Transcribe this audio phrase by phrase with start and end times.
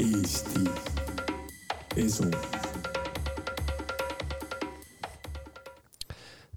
[0.00, 0.60] Eesti
[1.96, 2.24] Esu.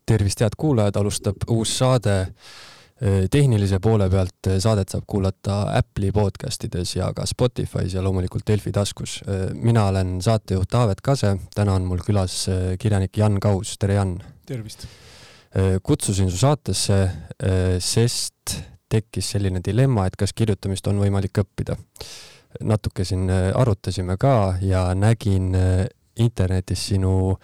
[0.06, 2.16] tervist, head kuulajad, alustab uus saade.
[3.32, 8.72] tehnilise poole pealt saadet saab kuulata Apple'i podcast ides ja ka Spotify's ja loomulikult Delfi
[8.72, 9.20] taskus.
[9.54, 12.46] mina olen saatejuht Taavet Kase, täna on mul külas
[12.80, 14.22] kirjanik Jan Kaus, tere Jan!
[14.46, 14.88] tervist!
[15.84, 17.10] kutsusin su saatesse,
[17.80, 21.76] sest tekkis selline dilemma, et kas kirjutamist on võimalik õppida.
[22.62, 25.54] Natuke siin arutasime ka ja nägin
[26.16, 27.38] internetis sinu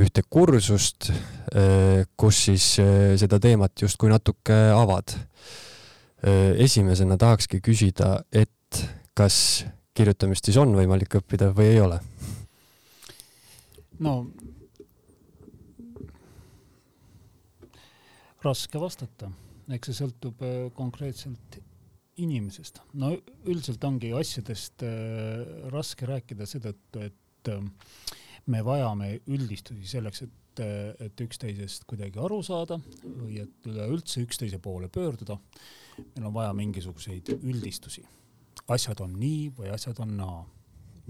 [0.00, 1.10] ühte kursust,
[2.16, 2.66] kus siis
[3.20, 5.12] seda teemat justkui natuke avad.
[6.56, 12.00] esimesena tahakski küsida, et kas kirjutamist siis on võimalik õppida või ei ole?
[14.00, 14.14] no
[18.44, 19.28] raske vastata,
[19.68, 20.40] eks see sõltub
[20.76, 21.60] konkreetselt
[22.24, 22.80] inimesest.
[22.94, 23.12] no
[23.44, 24.84] üldiselt ongi asjadest
[25.72, 27.50] raske rääkida seetõttu, et
[28.50, 30.62] me vajame üldistusi selleks, et,
[31.06, 35.38] et üksteisest kuidagi aru saada või et üleüldse üksteise poole pöörduda.
[36.14, 38.04] meil on vaja mingisuguseid üldistusi.
[38.68, 40.46] asjad on nii või asjad on naa.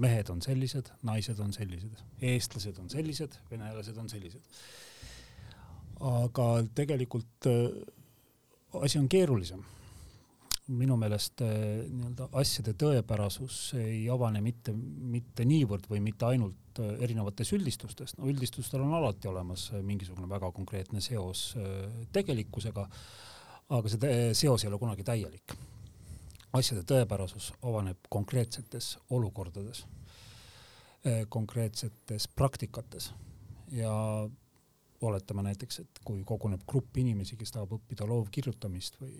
[0.01, 4.41] mehed on sellised, naised on sellised, eestlased on sellised, venelased on sellised.
[6.01, 7.47] aga tegelikult
[8.73, 9.65] asi on keerulisem
[10.71, 18.15] minu meelest nii-öelda asjade tõepärasus ei avane mitte, mitte niivõrd või mitte ainult erinevates üldistustes,
[18.19, 21.51] no üldistustel on alati olemas mingisugune väga konkreetne seos
[22.15, 22.87] tegelikkusega,
[23.77, 25.57] aga see seos ei ole kunagi täielik.
[26.53, 29.85] asjade tõepärasus avaneb konkreetsetes olukordades,
[31.29, 33.13] konkreetsetes praktikates
[33.73, 33.93] ja
[35.01, 39.15] oletame näiteks, et kui koguneb grupp inimesi, kes tahab õppida loovkirjutamist või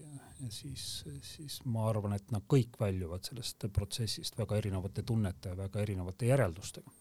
[0.53, 0.87] siis,
[1.25, 6.29] siis ma arvan, et nad kõik väljuvad sellest protsessist väga erinevate tunnete ja väga erinevate
[6.29, 6.93] järeldustega.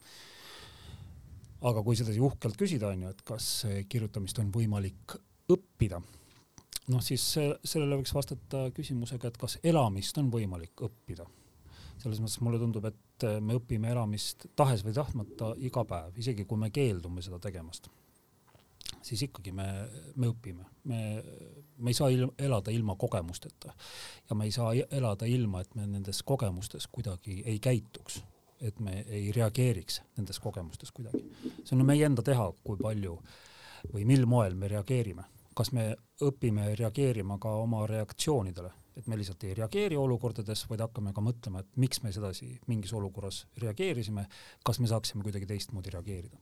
[1.62, 3.50] aga kui sedasi uhkelt küsida, on ju, et kas
[3.90, 5.18] kirjutamist on võimalik
[5.52, 6.00] õppida,
[6.88, 11.28] noh siis sellele võiks vastata küsimusega, et kas elamist on võimalik õppida.
[12.00, 16.58] selles mõttes mulle tundub, et me õpime elamist tahes või tahtmata iga päev, isegi kui
[16.58, 17.90] me keeldume seda tegemast
[19.06, 19.66] siis ikkagi me,
[20.16, 21.00] me õpime, me,
[21.78, 23.74] me ei saa il, elada ilma kogemusteta.
[24.30, 28.22] Ja me ei saa elada ilma, et me nendes kogemustes kuidagi ei käituks,
[28.66, 31.24] et me ei reageeriks nendes kogemustes kuidagi.
[31.64, 33.16] see on meie enda teha, kui palju
[33.94, 35.24] või mil moel me reageerime,
[35.56, 35.94] kas me
[36.26, 41.64] õpime reageerima ka oma reaktsioonidele, et me lihtsalt ei reageeri olukordades, vaid hakkame ka mõtlema,
[41.64, 44.28] et miks me sedasi mingis olukorras reageerisime,
[44.66, 46.40] kas me saaksime kuidagi teistmoodi reageerida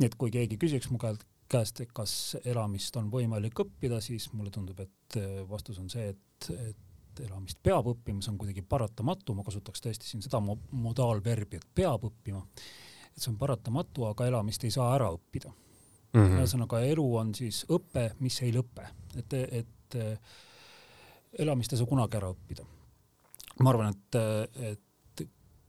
[0.00, 4.50] nii et kui keegi küsiks mu käest, et kas elamist on võimalik õppida, siis mulle
[4.54, 9.36] tundub, et äh, vastus on see, et, et elamist peab õppima, see on kuidagi paratamatu,
[9.36, 12.42] ma kasutaks tõesti siin seda modaalverbi, et peab õppima.
[13.14, 15.52] et see on paratamatu, aga elamist ei saa ära õppida
[16.14, 16.38] mm -hmm..
[16.40, 20.18] ühesõnaga elu on siis õpe, mis ei lõpe, et, et äh,
[21.38, 22.66] elamist ei saa kunagi ära õppida.
[23.62, 24.16] ma arvan, et,
[24.72, 24.83] et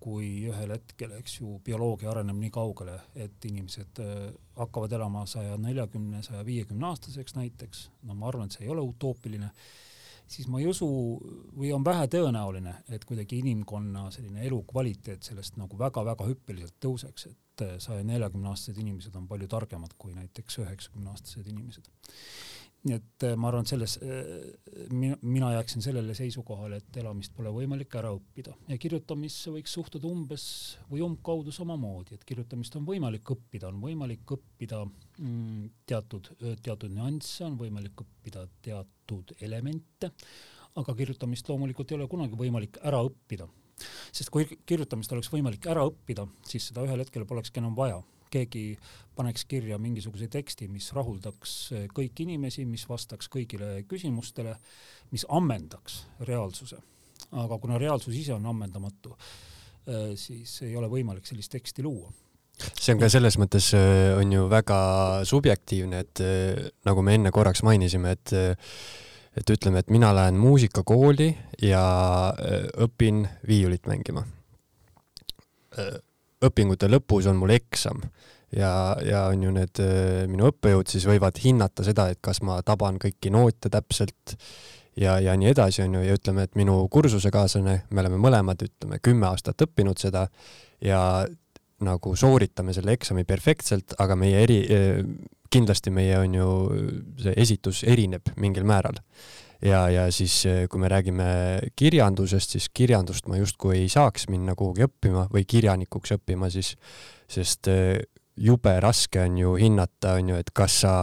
[0.06, 4.28] kui ühel hetkel, eks ju, bioloogia areneb nii kaugele, et inimesed äh,
[4.60, 8.84] hakkavad elama saja neljakümne, saja viiekümne aastaseks näiteks, no ma arvan, et see ei ole
[8.86, 9.50] utoopiline,
[10.30, 10.88] siis ma ei usu
[11.58, 17.66] või on vähe tõenäoline, et kuidagi inimkonna selline elukvaliteet sellest nagu väga-väga hüppeliselt tõuseks, et
[17.66, 21.90] äh, saja neljakümne aastased inimesed on palju targemad kui näiteks üheksakümne aastased inimesed
[22.86, 27.50] nii et äh, ma arvan, et selles äh, mina, jääksin sellele seisukohale, et elamist pole
[27.54, 28.54] võimalik ära õppida.
[28.70, 30.46] Ja kirjutamisse võiks suhtuda umbes
[30.92, 36.30] või umbkaudu samamoodi, et kirjutamist on võimalik õppida, on võimalik õppida mm, teatud,
[36.62, 40.12] teatud nüansse, on võimalik õppida teatud elemente,
[40.78, 43.50] aga kirjutamist loomulikult ei ole kunagi võimalik ära õppida.
[44.16, 48.04] sest kui kirjutamist oleks võimalik ära õppida, siis seda ühel hetkel polekski enam vaja
[48.36, 48.66] keegi
[49.16, 51.56] paneks kirja mingisuguse teksti, mis rahuldaks
[51.96, 54.58] kõiki inimesi, mis vastaks kõigile küsimustele,
[55.16, 56.82] mis ammendaks reaalsuse.
[57.32, 62.12] aga kuna reaalsus ise on ammendamatu, äh, siis ei ole võimalik sellist teksti luua
[62.56, 64.78] see on ka selles mõttes äh, on ju väga
[65.28, 66.22] subjektiivne, et
[66.86, 68.36] nagu me enne korraks mainisime, et
[69.36, 71.28] et ütleme, et mina lähen muusikakooli
[71.62, 71.84] ja
[72.86, 74.24] õpin viiulit mängima
[76.50, 78.02] õpingute lõpus on mul eksam
[78.56, 78.72] ja,
[79.06, 79.82] ja on ju need
[80.32, 84.36] minu õppejõud siis võivad hinnata seda, et kas ma taban kõiki noote täpselt
[85.00, 89.00] ja, ja nii edasi, on ju, ja ütleme, et minu kursusekaaslane, me oleme mõlemad, ütleme,
[89.04, 90.28] kümme aastat õppinud seda
[90.84, 91.00] ja
[91.86, 94.60] nagu sooritame selle eksami perfektselt, aga meie eri,
[95.52, 96.52] kindlasti meie on ju
[97.22, 99.02] see esitus erineb mingil määral.
[99.66, 101.30] Ja, ja siis, kui me räägime
[101.76, 106.76] kirjandusest, siis kirjandust ma justkui ei saaks minna kuhugi õppima või kirjanikuks õppima siis,
[107.28, 107.70] sest
[108.36, 110.96] jube raske on ju hinnata, on ju, et kas sa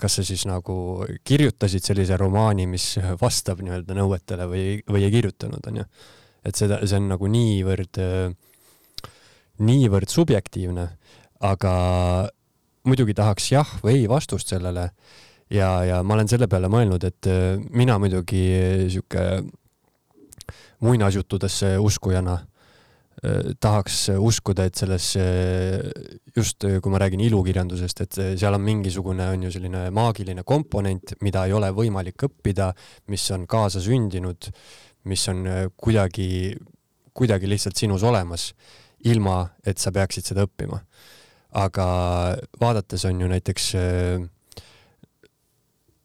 [0.00, 5.66] kas sa siis nagu kirjutasid sellise romaani, mis vastab nii-öelda nõuetele või, või ei kirjutanud,
[5.70, 5.84] onju.
[6.44, 8.00] et seda, see on nagu niivõrd,
[9.62, 10.88] niivõrd subjektiivne,
[11.46, 11.74] aga
[12.88, 14.90] muidugi tahaks jah või ei vastust sellele
[15.50, 17.30] ja, ja ma olen selle peale mõelnud, et
[17.70, 18.44] mina muidugi
[18.92, 19.26] sihuke
[20.80, 22.38] muinasjuttudesse uskujana
[23.20, 25.10] Äh, tahaks uskuda, et selles
[26.32, 31.42] just, kui ma räägin ilukirjandusest, et seal on mingisugune, on ju selline maagiline komponent, mida
[31.44, 32.70] ei ole võimalik õppida,
[33.12, 34.48] mis on kaasasündinud,
[35.12, 36.54] mis on äh, kuidagi,
[37.12, 38.54] kuidagi lihtsalt sinus olemas,
[39.04, 40.80] ilma et sa peaksid seda õppima.
[41.60, 41.84] aga
[42.60, 44.24] vaadates on ju näiteks äh,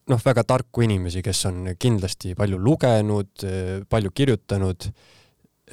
[0.09, 3.45] noh, väga tarku inimesi, kes on kindlasti palju lugenud,
[3.89, 4.89] palju kirjutanud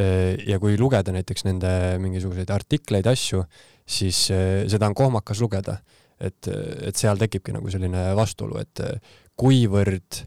[0.01, 1.69] Äh, ja kui lugeda näiteks nende
[2.01, 3.43] mingisuguseid artikleid, asju,
[3.85, 5.83] siis äh, seda on kohmakas lugeda.
[6.23, 6.47] et,
[6.87, 10.21] et seal tekibki nagu selline vastuolu, et äh, kuivõrd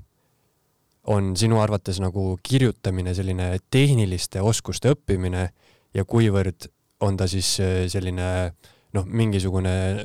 [1.08, 5.46] on sinu arvates nagu kirjutamine selline tehniliste oskuste õppimine
[5.96, 6.68] ja kuivõrd
[7.00, 7.48] on ta siis
[7.94, 8.28] selline
[8.98, 10.04] noh, mingisugune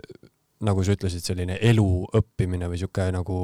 [0.62, 1.88] nagu sa ütlesid, selline elu
[2.20, 3.40] õppimine või sihuke nagu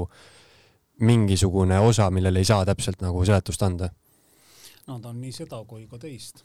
[1.00, 3.90] mingisugune osa, millele ei saa täpselt nagu seletust anda
[4.86, 6.44] no ta on nii seda kui ka teist.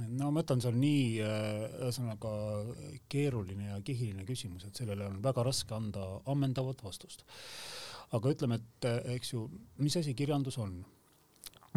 [0.00, 2.30] no ma ütlen, see on nii äh, ühesõnaga
[3.12, 7.26] keeruline ja kihiline küsimus, et sellele on väga raske anda ammendavat vastust.
[8.16, 9.44] aga ütleme, et äh, eks ju,
[9.78, 10.80] mis asi kirjandus on?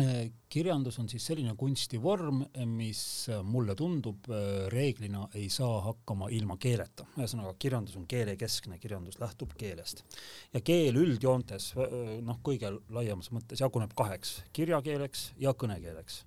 [0.02, 4.26] Äh, kirjandus on siis selline kunstivorm, mis mulle tundub
[4.74, 7.06] reeglina ei saa hakkama ilma keeleta.
[7.18, 10.04] ühesõnaga, kirjandus on keelekeskne, kirjandus lähtub keelest.
[10.54, 11.74] ja keel üldjoontes,
[12.26, 16.24] noh, kõige laiemas mõttes jaguneb kaheks, kirjakeeleks ja kõnekeeleks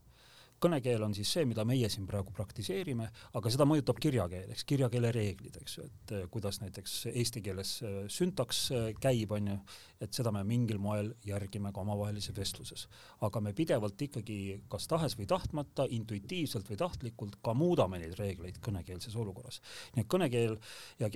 [0.66, 3.08] kõnekeel on siis see, mida meie siin praegu praktiseerime,
[3.38, 7.74] aga seda mõjutab kirjakeel, eks kirjakeele reeglid, eks ju, et eh, kuidas näiteks eesti keeles
[7.86, 9.58] eh, süntaks eh, käib, on ju,
[10.02, 12.86] et seda me mingil moel järgime ka omavahelises vestluses.
[13.26, 14.38] aga me pidevalt ikkagi
[14.72, 19.60] kas tahes või tahtmata, intuitiivselt või tahtlikult ka muudame neid reegleid kõnekeelses olukorras.
[19.94, 20.58] nii et kõnekeel
[21.00, 21.10] ja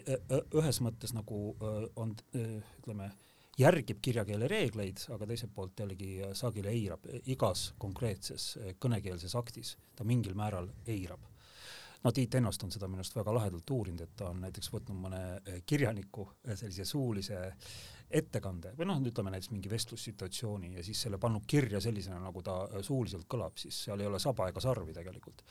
[0.61, 1.41] ühes mõttes nagu
[1.97, 3.11] on, ütleme,
[3.61, 10.07] järgib kirjakeele reegleid, aga teiselt poolt jällegi sageli eirab igas konkreetses eh, kõnekeelses aktis, ta
[10.09, 11.27] mingil määral eirab.
[12.05, 15.01] no Tiit Ennost on seda minu arust väga lahedalt uurinud, et ta on näiteks võtnud
[15.03, 15.23] mõne
[15.67, 17.41] kirjaniku sellise suulise
[18.11, 22.57] ettekande või noh, ütleme näiteks mingi vestlussituatsiooni ja siis selle pannud kirja sellisena, nagu ta
[22.83, 25.45] suuliselt kõlab, siis seal ei ole saba ega sarvi tegelikult.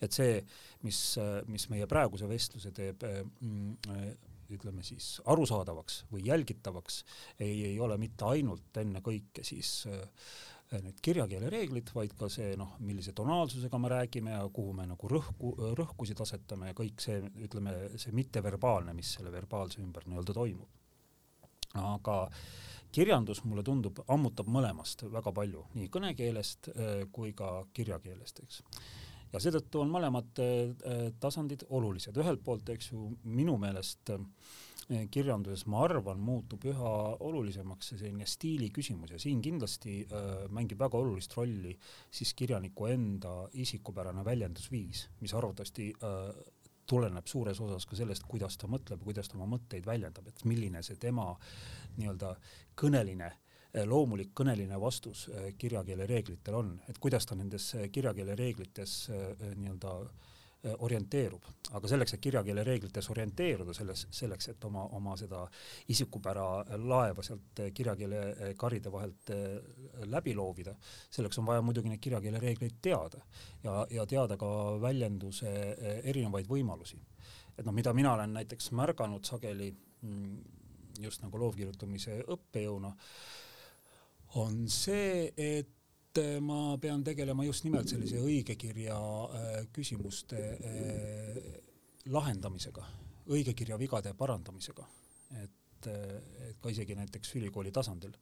[0.00, 0.38] et see,
[0.82, 1.00] mis,
[1.48, 3.74] mis meie praeguse vestluse teeb mm,
[4.52, 7.04] ütleme siis arusaadavaks või jälgitavaks,
[7.38, 10.02] ei, ei ole mitte ainult ennekõike siis äh,
[10.82, 15.10] need kirjakeele reeglid, vaid ka see noh, millise tonaalsusega me räägime ja kuhu me nagu
[15.10, 20.80] rõhku, rõhkusid asetame ja kõik see, ütleme, see mitteverbaalne, mis selle verbaalse ümber nii-öelda toimub.
[21.74, 22.18] aga
[22.94, 28.62] kirjandus, mulle tundub, ammutab mõlemast väga palju, nii kõnekeelest äh, kui ka kirjakeelest, eks
[29.34, 34.22] ja seetõttu on mõlemad äh, tasandid olulised, ühelt poolt, eks ju, minu meelest äh,
[35.10, 36.94] kirjanduses, ma arvan, muutub üha
[37.24, 41.74] olulisemaks see selline stiili küsimus ja siin kindlasti äh, mängib väga olulist rolli
[42.14, 45.92] siis kirjaniku enda isikupärane väljendusviis, mis arvatavasti
[46.84, 50.82] tuleneb suures osas ka sellest, kuidas ta mõtleb, kuidas ta oma mõtteid väljendab, et milline
[50.84, 51.30] see tema
[51.96, 52.34] nii-öelda
[52.76, 53.30] kõneline
[53.82, 59.96] loomulik kõneline vastus eh, kirjakeele reeglitel on, et kuidas ta nendes eh, kirjakeele reeglites nii-öelda
[60.80, 61.44] orienteerub,
[61.76, 65.42] aga selleks, et kirjakeele reeglites orienteeruda, selles, selleks, et oma, oma seda
[65.92, 66.46] isikupära
[66.80, 69.32] laeva sealt kirjakeele karide vahelt
[70.08, 70.72] läbi loovida,
[71.12, 73.20] selleks on vaja muidugi neid kirjakeele reegleid teada
[73.66, 74.48] ja, ja teada ka
[74.80, 75.52] väljenduse
[76.00, 76.96] erinevaid võimalusi.
[77.58, 79.68] et noh, mida mina olen näiteks märganud sageli
[80.00, 80.38] mm,
[81.02, 82.92] just nagu loovkirjutamise õppejõuna,
[84.40, 91.38] on see, et äh, ma pean tegelema just nimelt sellise õigekirja äh, küsimuste äh,
[92.10, 92.84] lahendamisega,
[93.30, 94.86] õigekirja vigade parandamisega,
[95.42, 98.12] et, et ka isegi näiteks ülikooli tasandil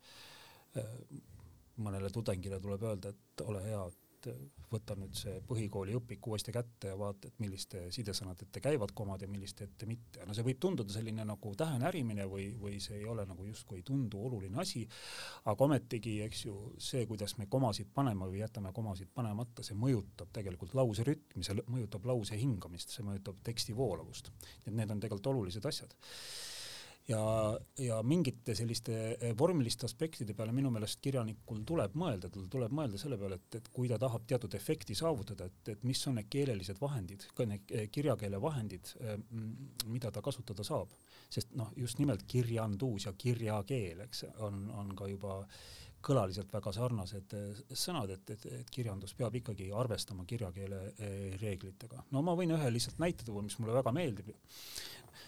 [1.82, 3.82] mõnele tudengile tuleb öelda, et ole hea,
[4.30, 8.94] et võta nüüd see põhikooli õpik uuesti kätte ja vaata, et milliste sidesõnade ette käivad
[8.96, 10.24] komad ja milliste ette mitte.
[10.26, 13.80] no see võib tunduda selline nagu tähe närimine või, või see ei ole nagu justkui
[13.80, 14.84] ei tundu oluline asi,
[15.50, 20.32] aga ometigi, eks ju, see, kuidas me komasid paneme või jätame komasid panemata, see mõjutab
[20.32, 24.32] tegelikult lause rütmi, see mõjutab lause hingamist, see mõjutab teksti voolavust.
[24.66, 25.94] et need on tegelikult olulised asjad
[27.08, 32.74] ja, ja mingite selliste eh, vormiliste aspektide peale minu meelest kirjanikul tuleb mõelda, tal tuleb
[32.76, 36.18] mõelda selle peale, et, et kui ta tahab teatud efekti saavutada, et, et mis on
[36.20, 39.18] need keelelised vahendid, ka need eh, kirjakeele vahendid, eh,
[39.90, 40.92] mida ta kasutada saab.
[41.32, 45.38] sest noh, just nimelt kirjandus ja kirjakeel, eks, on, on ka juba
[46.02, 47.34] kõlaliselt väga sarnased
[47.78, 50.80] sõnad, et, et, et kirjandus peab ikkagi arvestama kirjakeele
[51.40, 52.02] reeglitega.
[52.10, 54.32] no ma võin ühe lihtsalt näite tuua, mis mulle väga meeldib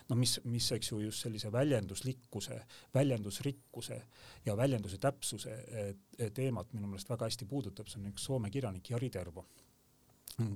[0.08, 2.60] noh, mis, mis eks ju just sellise väljenduslikkuse,
[2.94, 4.00] väljendusrikkuse
[4.46, 8.90] ja väljenduse täpsuse eh, teemat minu meelest väga hästi puudutab, see on üks Soome kirjanik
[8.90, 9.46] Jari Tervo,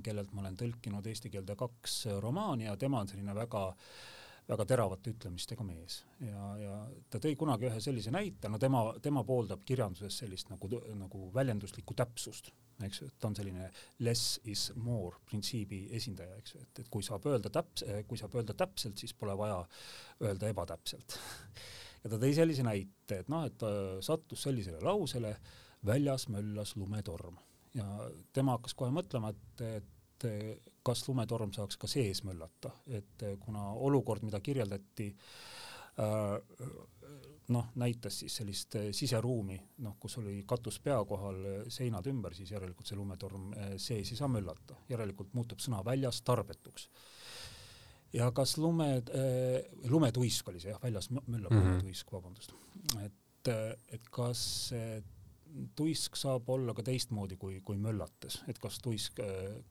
[0.03, 3.67] kellelt ma olen tõlkinud eesti keelde kaks romaani ja tema on selline väga
[4.49, 5.99] väga teravate ütlemistega mees.
[6.25, 6.77] Ja, ja
[7.09, 11.97] ta tõi kunagi ühe sellise näite, no tema, tema pooldab kirjanduses sellist nagu, nagu väljenduslikku
[11.97, 12.51] täpsust
[12.87, 13.67] eks ju, et ta on selline
[14.05, 18.37] less is more printsiibi esindaja, eks ju, et, et kui saab öelda täps-, kui saab
[18.39, 19.61] öelda täpselt, siis pole vaja
[20.23, 21.19] öelda ebatäpselt.
[21.99, 25.33] Ja ta tõi sellise näite, et noh, et ta sattus sellisele lausele,
[25.83, 27.35] väljas möllas lumetorm.
[27.75, 27.83] Ja
[28.31, 29.89] tema hakkas kohe mõtlema, et, et
[30.83, 35.09] kas lumetorm saaks ka sees möllata, et kuna olukord, mida kirjeldati
[35.99, 36.37] äh,,
[37.49, 41.39] noh, näitas siis sellist äh, siseruumi, noh, kus oli katus pea kohal,
[41.73, 46.89] seinad ümber, siis järelikult see lumetorm sees ei saa möllata, järelikult muutub sõna väljas tarbetuks.
[48.13, 49.03] ja kas lume
[49.89, 51.65] lumetuisk oli see jah, väljas möllab mm -hmm.
[51.65, 52.53] lumetuisk, vabandust.
[53.05, 53.47] et,
[53.93, 54.73] et kas
[55.75, 59.19] tuisk saab olla ka teistmoodi kui, kui möllates, et kas tuisk,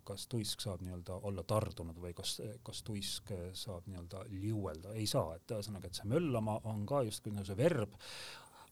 [0.08, 5.36] kas tuisk saab nii-öelda olla tardunud või kas, kas tuisk saab nii-öelda liuelda, ei saa,
[5.36, 7.94] et ühesõnaga, et see möllama on ka justkui nagu see verb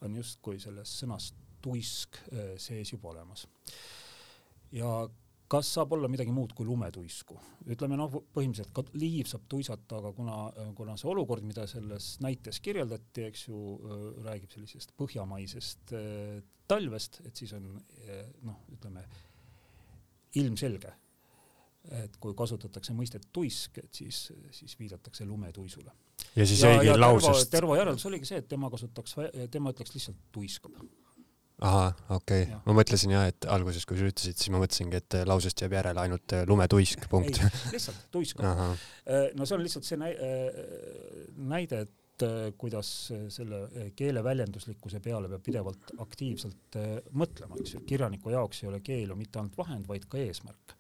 [0.05, 1.31] on justkui selles sõnas
[1.65, 2.19] tuisk
[2.63, 3.47] sees juba olemas.
[4.73, 4.91] ja
[5.51, 7.39] kas saab olla midagi muud kui lumetuisku?
[7.73, 10.37] ütleme noh, põhimõtteliselt ka liiv saab tuisata, aga kuna,
[10.79, 13.63] kuna see olukord, mida selles näites kirjeldati, eks ju,
[14.27, 16.37] räägib sellisest põhjamaisest äh,
[16.71, 19.03] talvest, et siis on äh, noh, ütleme
[20.39, 20.93] ilmselge,
[22.03, 25.91] et kui kasutatakse mõistet tuisk, et siis, siis viidatakse lumetuisule.
[26.37, 27.51] ja siis jäigi lausest.
[27.51, 29.19] Tervo järeldus oligi see, et tema kasutaks,
[29.51, 30.79] tema ütleks lihtsalt tuiskab
[31.65, 35.19] ahah, okei okay., ma mõtlesin jah, et alguses, kui sa ütlesid, siis ma mõtlesingi, et
[35.29, 37.41] lausest jääb järele ainult äh, lumetuisk, punkt.
[37.73, 38.43] lihtsalt tuisk.
[38.45, 40.59] Äh, no see on lihtsalt see äh,
[41.37, 41.95] näide, et
[42.57, 42.91] kuidas
[43.29, 46.79] selle keele väljenduslikkuse peale peab pidevalt aktiivselt
[47.13, 50.73] mõtlema, eks ju, kirjaniku jaoks ei ole keel ju mitte ainult vahend, vaid ka eesmärk.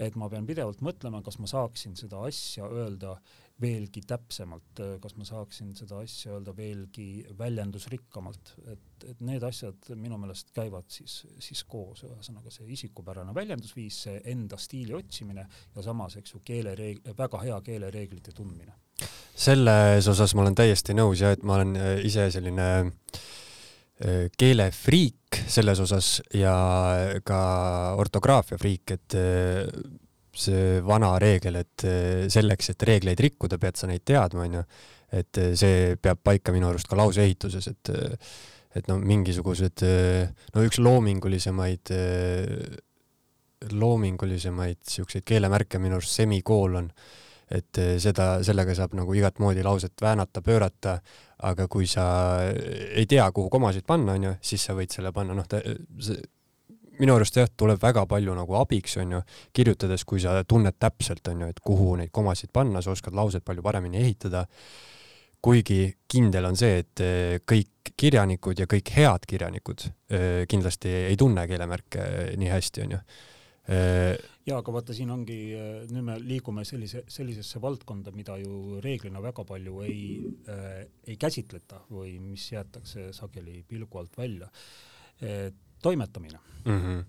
[0.00, 3.14] et ma pean pidevalt mõtlema, kas ma saaksin seda asja öelda
[3.60, 10.18] veelgi täpsemalt, kas ma saaksin seda asja öelda veelgi väljendusrikkamalt, et, et need asjad minu
[10.20, 16.16] meelest käivad siis, siis koos, ühesõnaga see isikupärane väljendusviis, see enda stiili otsimine ja samas,
[16.20, 18.76] eks ju, keelereeg-, väga hea keelereeglite tundmine.
[19.34, 25.42] selles osas ma olen täiesti nõus ja et ma olen äh, ise selline äh, keelefriik
[25.48, 26.54] selles osas ja
[27.24, 27.40] ka
[28.00, 29.66] ortograafia friik, et äh,
[30.36, 34.64] see vana reegel, et eh, selleks, et reegleid rikkuda, pead sa neid teadma, onju.
[35.20, 38.34] et eh, see peab paika minu arust ka lauseehituses, et eh,
[38.78, 39.82] et no mingisugused,
[40.54, 41.90] no üks loomingulisemaid,
[43.74, 46.86] loomingulisemaid siukseid keelemärke minu arust semikoolon,
[47.50, 51.00] et seda, sellega saab nagu igat moodi lauset väänata, pöörata,
[51.50, 52.04] aga kui sa
[52.46, 55.50] ei tea, kuhu komasid panna, onju, siis sa võid selle panna, noh,
[55.98, 56.22] see
[57.00, 59.22] minu arust jah, tuleb väga palju nagu abiks, onju,
[59.56, 63.64] kirjutades, kui sa tunned täpselt, onju, et kuhu neid komasid panna, sa oskad lauset palju
[63.64, 64.46] paremini ehitada.
[65.40, 71.16] kuigi kindel on see, et eh, kõik kirjanikud ja kõik head kirjanikud eh, kindlasti ei
[71.16, 72.02] tunne keelemärke
[72.36, 72.98] nii hästi, onju
[73.72, 75.38] eh, ja aga vaata, siin ongi,
[75.94, 80.02] nüüd me liigume sellise, sellisesse valdkonda, mida ju reeglina väga palju ei
[80.52, 84.52] äh,, ei käsitleta või mis jäetakse sageli pilgu alt välja.
[85.24, 86.80] et toimetamine mm.
[86.80, 87.04] -hmm.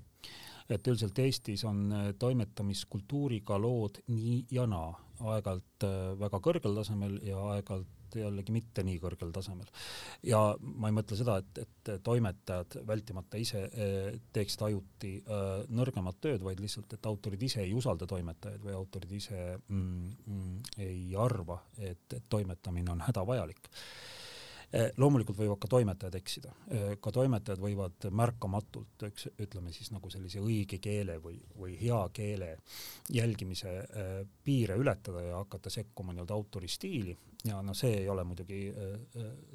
[0.69, 7.19] et üldiselt Eestis on äh, toimetamiskultuuriga lood nii ja naa, aeg-ajalt äh, väga kõrgel tasemel
[7.23, 9.67] ja aeg-ajalt jällegi mitte nii kõrgel tasemel.
[10.23, 15.13] ja ma ei mõtle seda, et, et toimetajad vältimata ise äh, teeksid ajuti
[15.69, 20.57] nõrgemat tööd, vaid lihtsalt, et autorid ise ei usalda toimetajaid või autorid ise mm, mm,
[20.87, 23.71] ei arva, et, et toimetamine on hädavajalik
[24.71, 26.51] loomulikult võivad ka toimetajad eksida,
[27.03, 32.53] ka toimetajad võivad märkamatult, eks ütleme siis nagu sellise õige keele või, või hea keele
[33.11, 33.73] jälgimise
[34.43, 38.63] piire ületada ja hakata sekkuma nii-öelda autori stiili ja noh, see ei ole muidugi,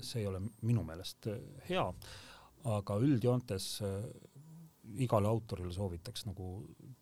[0.01, 1.31] see ei ole minu meelest
[1.69, 1.87] hea,
[2.77, 3.71] aga üldjoontes
[5.03, 6.51] igale autorile soovitaks nagu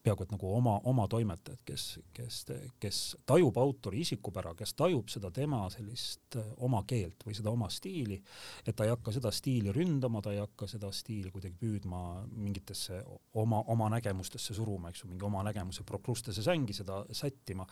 [0.03, 1.85] peaaegu et nagu oma, oma toimetajat, kes,
[2.17, 2.41] kes,
[2.81, 7.69] kes tajub autori isikupära, kes tajub seda tema sellist äh, oma keelt või seda oma
[7.73, 8.21] stiili,
[8.67, 13.03] et ta ei hakka seda stiili ründama, ta ei hakka seda stiili kuidagi püüdma mingitesse
[13.41, 17.67] oma, oma nägemustesse suruma, eks ju, mingi oma nägemuse prokrustesse sängi seda sättima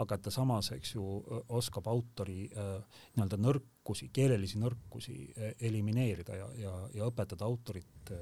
[0.00, 1.04] aga ta samas, eks ju,
[1.52, 5.16] oskab autori nii-öelda nõrkusi, keelelisi nõrkusi
[5.60, 8.12] elimineerida ja, ja, ja õpetada autorit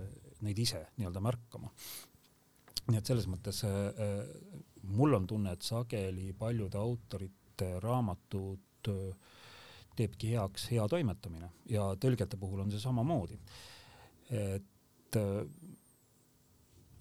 [0.42, 1.70] neid ise nii-öelda märkama.
[2.90, 3.62] nii et selles mõttes
[4.82, 8.90] mul on tunne, et sageli paljude autorite raamatud
[9.96, 13.38] teebki heaks hea toimetamine ja tõlgete puhul on see samamoodi.
[14.30, 15.18] et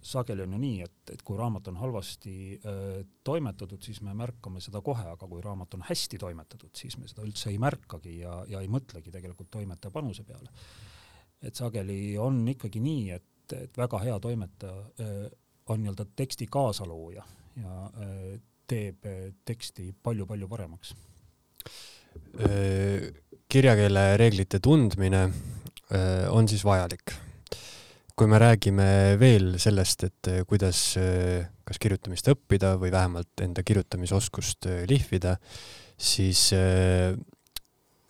[0.02, 4.62] sageli on ju nii, et, et kui raamat on halvasti äh, toimetatud, siis me märkame
[4.64, 8.40] seda kohe, aga kui raamat on hästi toimetatud, siis me seda üldse ei märkagi ja,
[8.48, 10.52] ja ei mõtlegi tegelikult toimetaja panuse peale.
[11.44, 15.30] et sageli on ikkagi nii, et, et väga hea toimetaja äh,
[15.70, 17.24] on nii-öelda teksti kaasalooja
[17.60, 18.40] ja äh,
[18.70, 19.06] teeb
[19.46, 20.94] teksti palju-palju paremaks.
[23.50, 27.16] Kirjakeele reeglite tundmine äh, on siis vajalik
[28.20, 33.64] kui me räägime veel sellest, et äh, kuidas äh, kas kirjutamist õppida või vähemalt enda
[33.64, 35.38] kirjutamisoskust äh, lihvida,
[35.96, 36.50] siis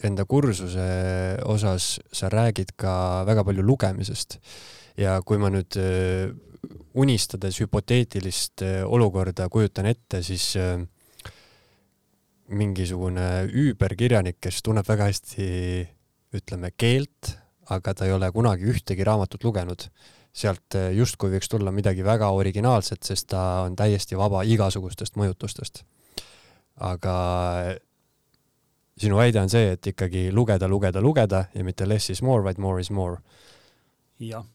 [0.06, 0.86] enda kursuse
[1.50, 2.94] osas sa räägid ka
[3.28, 4.38] väga palju lugemisest.
[4.98, 5.78] ja kui ma nüüd
[6.94, 10.54] unistades hüpoteetilist olukorda kujutan ette, siis
[12.50, 15.50] mingisugune üüberkirjanik, kes tunneb väga hästi,
[16.38, 17.34] ütleme, keelt,
[17.70, 19.90] aga ta ei ole kunagi ühtegi raamatut lugenud.
[20.40, 25.84] sealt eh, justkui võiks tulla midagi väga originaalset, sest ta on täiesti vaba igasugustest mõjutustest.
[26.80, 27.16] aga
[27.66, 27.80] eh,
[28.98, 32.58] sinu väide on see, et ikkagi lugeda, lugeda, lugeda ja mitte less is more, vaid
[32.58, 33.18] more is more.
[34.20, 34.46] jah,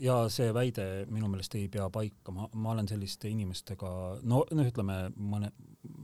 [0.00, 3.90] ja see väide minu meelest ei pea paika, ma, ma olen selliste inimestega,
[4.22, 5.52] no noh, ütleme mõne,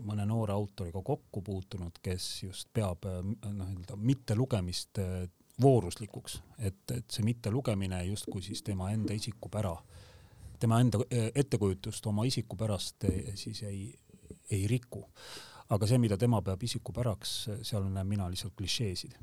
[0.09, 5.03] mõne noore autoriga kokku puutunud, kes just peab noh, nii-öelda mittelugemist
[5.63, 9.75] vooruslikuks, et, et see mittelugemine justkui siis tema enda isikupära,
[10.61, 13.89] tema enda e, ettekujutust oma isikupärast e, siis ei,
[14.51, 15.07] ei riku.
[15.71, 17.31] aga see, mida tema peab isikupäraks,
[17.67, 19.17] seal näen mina lihtsalt klišeesid.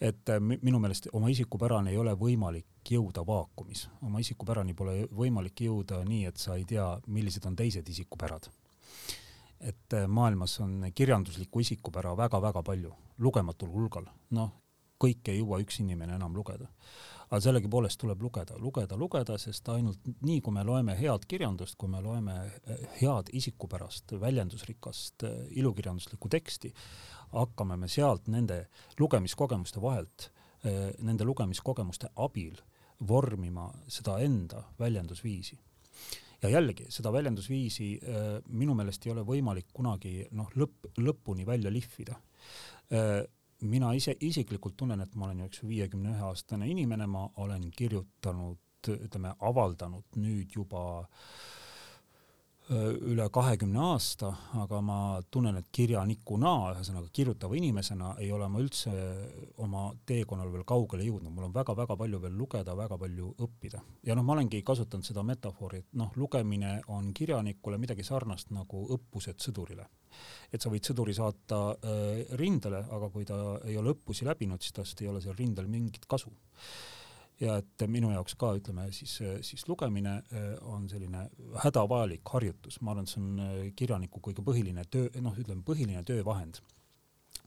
[0.00, 5.60] et e, minu meelest oma isikupärani ei ole võimalik jõuda vaakumis, oma isikupärani pole võimalik
[5.60, 8.48] jõuda nii, et sa ei tea, millised on teised isikupärad
[9.62, 14.50] et maailmas on kirjanduslikku isikupära väga-väga palju, lugematul hulgal, noh,
[15.02, 16.68] kõike ei jõua üks inimene enam lugeda.
[17.32, 21.88] aga sellegipoolest tuleb lugeda, lugeda, lugeda, sest ainult nii, kui me loeme head kirjandust, kui
[21.88, 26.74] me loeme eh, head isikupärast, väljendusrikast eh, ilukirjanduslikku teksti,
[27.32, 28.66] hakkame me sealt nende
[29.00, 30.28] lugemiskogemuste vahelt,
[30.60, 32.60] eh, nende lugemiskogemuste abil
[33.00, 35.56] vormima seda enda väljendusviisi
[36.42, 37.88] ja jällegi, seda väljendusviisi
[38.50, 42.18] minu meelest ei ole võimalik kunagi noh, lõpp, lõpuni välja lihvida
[43.62, 48.58] mina ise isiklikult tunnen, et ma olen ju viiekümne ühe aastane inimene, ma olen kirjutanud,
[48.88, 51.06] ütleme, avaldanud nüüd juba
[52.70, 54.28] üle kahekümne aasta,
[54.62, 54.98] aga ma
[55.30, 58.92] tunnen, et kirjanikuna, ühesõnaga kirjutava inimesena ei ole ma üldse
[59.64, 63.82] oma teekonnal veel kaugele jõudnud, mul on väga-väga palju veel lugeda, väga palju õppida.
[64.06, 68.86] ja noh, ma olengi kasutanud seda metafoori, et noh, lugemine on kirjanikule midagi sarnast nagu
[68.96, 69.88] õppused sõdurile
[70.52, 74.76] et sa võid sõduri saata äh, rindele, aga kui ta ei ole õppusi läbinud, siis
[74.76, 76.32] tast ei ole seal rindel mingit kasu.
[77.42, 81.26] Ja et minu jaoks ka ütleme siis, siis lugemine äh, on selline
[81.64, 86.04] hädavajalik harjutus, ma arvan, et see on äh, kirjaniku kõige põhiline töö, noh, ütleme põhiline
[86.06, 86.62] töövahend.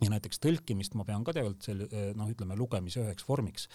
[0.03, 3.69] Ja näiteks tõlkimist ma pean ka tegelikult selle eh, noh, ütleme lugemise üheks vormiks,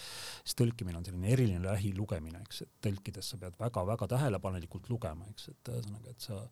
[0.45, 5.49] siis tõlkimine on selline eriline lähilugemine, eks, et tõlkides sa pead väga-väga tähelepanelikult lugema, eks,
[5.55, 6.43] et ühesõnaga, et sa,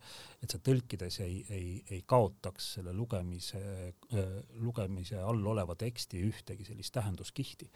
[0.41, 3.61] et sa tõlkides ei, ei, ei kaotaks selle lugemise,
[4.09, 7.69] eh, lugemise all oleva teksti ühtegi sellist tähenduskihti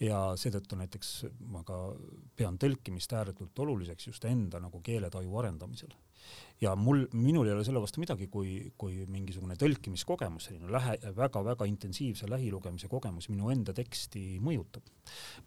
[0.00, 1.14] ja seetõttu näiteks
[1.50, 1.78] ma ka
[2.36, 5.94] pean tõlkimist ääretult oluliseks just enda nagu keeletaju arendamisel
[6.60, 11.66] ja mul, minul ei ole selle vastu midagi, kui, kui mingisugune tõlkimiskogemus, selline lähe, väga-väga
[11.70, 14.86] intensiivse lähilugemise kogemus minu enda teksti mõjutab.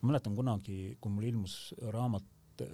[0.01, 1.57] ma mäletan kunagi, kui mul ilmus
[1.95, 2.27] raamat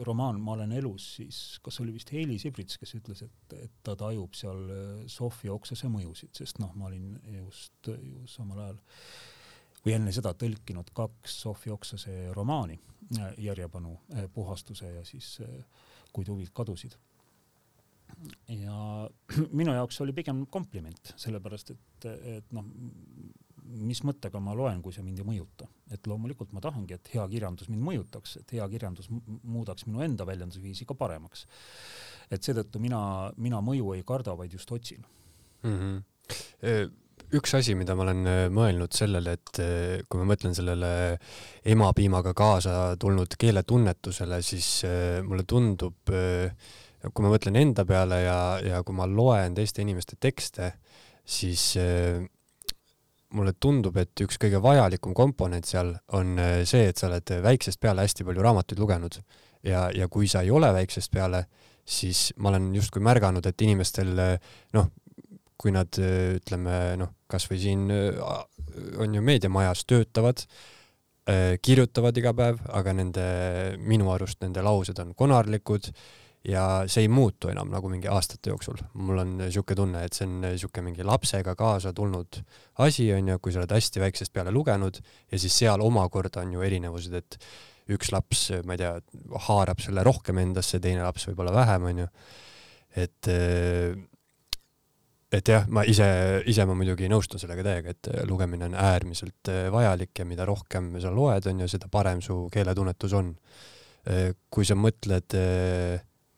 [0.03, 3.95] romaan Ma olen elus, siis kas oli vist Heili Sibrits, kes ütles, et, et ta
[3.95, 4.65] tajub seal
[5.07, 8.81] Sofia Oksase mõjusid, sest noh, ma olin just ju samal ajal
[9.87, 12.75] või enne seda tõlkinud kaks Sofi Oksase romaani
[13.39, 13.93] järjepanu
[14.35, 15.37] puhastuse ja siis
[16.11, 16.95] Kui tuvid kadusid
[18.49, 19.09] ja
[19.59, 22.65] minu jaoks oli pigem kompliment, sellepärast et, et noh,
[23.67, 25.67] mis mõttega ma loen, kui see mind ei mõjuta.
[25.91, 30.25] et loomulikult ma tahangi, et hea kirjandus mind mõjutaks, et hea kirjandus muudaks minu enda
[30.25, 31.47] väljendusviisi ka paremaks.
[32.31, 35.05] et seetõttu mina, mina mõju ei karda, vaid just otsin
[35.63, 35.77] mm.
[35.77, 36.91] -hmm.
[37.37, 40.89] Üks asi, mida ma olen äh, mõelnud sellele, et äh, kui ma mõtlen sellele
[41.67, 44.69] emapiimaga kaasa tulnud keeletunnetusele, siis
[45.27, 46.13] mulle tundub
[47.13, 50.71] kui ma mõtlen enda peale ja, ja kui ma loen teiste inimeste tekste,
[51.27, 52.23] siis äh,
[53.37, 57.81] mulle tundub, et üks kõige vajalikum komponent seal on äh, see, et sa oled väiksest
[57.83, 59.19] peale hästi palju raamatuid lugenud.
[59.65, 61.45] Ja, ja kui sa ei ole väiksest peale,
[61.87, 64.89] siis ma olen justkui märganud, et inimestel äh, noh,
[65.57, 70.45] kui nad äh, ütleme noh, kasvõi siin on ju meediamajas töötavad,
[71.59, 73.25] kirjutavad iga päev, aga nende,
[73.83, 75.89] minu arust nende laused on konarlikud
[76.47, 78.79] ja see ei muutu enam nagu mingi aastate jooksul.
[78.93, 82.39] mul on niisugune tunne, et see on niisugune mingi lapsega kaasa tulnud
[82.83, 84.99] asi, on ju, kui sa oled hästi väiksest peale lugenud
[85.31, 87.39] ja siis seal omakorda on ju erinevused, et
[87.91, 88.93] üks laps, ma ei tea,
[89.47, 92.07] haarab selle rohkem endasse, teine laps võib-olla vähem, on ju.
[93.03, 93.31] et
[95.33, 96.07] et jah, ma ise,
[96.47, 101.11] ise ma muidugi nõustun sellega täiega, et lugemine on äärmiselt vajalik ja mida rohkem sa
[101.11, 103.33] loed, on ju, seda parem su keeletunnetus on.
[104.49, 105.35] kui sa mõtled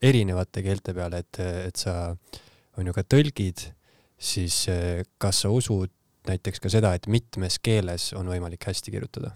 [0.02, 2.16] erinevate keelte peale, et, et sa
[2.80, 3.66] on ju ka tõlgid,
[4.20, 5.92] siis eh, kas sa usud
[6.30, 9.34] näiteks ka seda, et mitmes keeles on võimalik hästi kirjutada?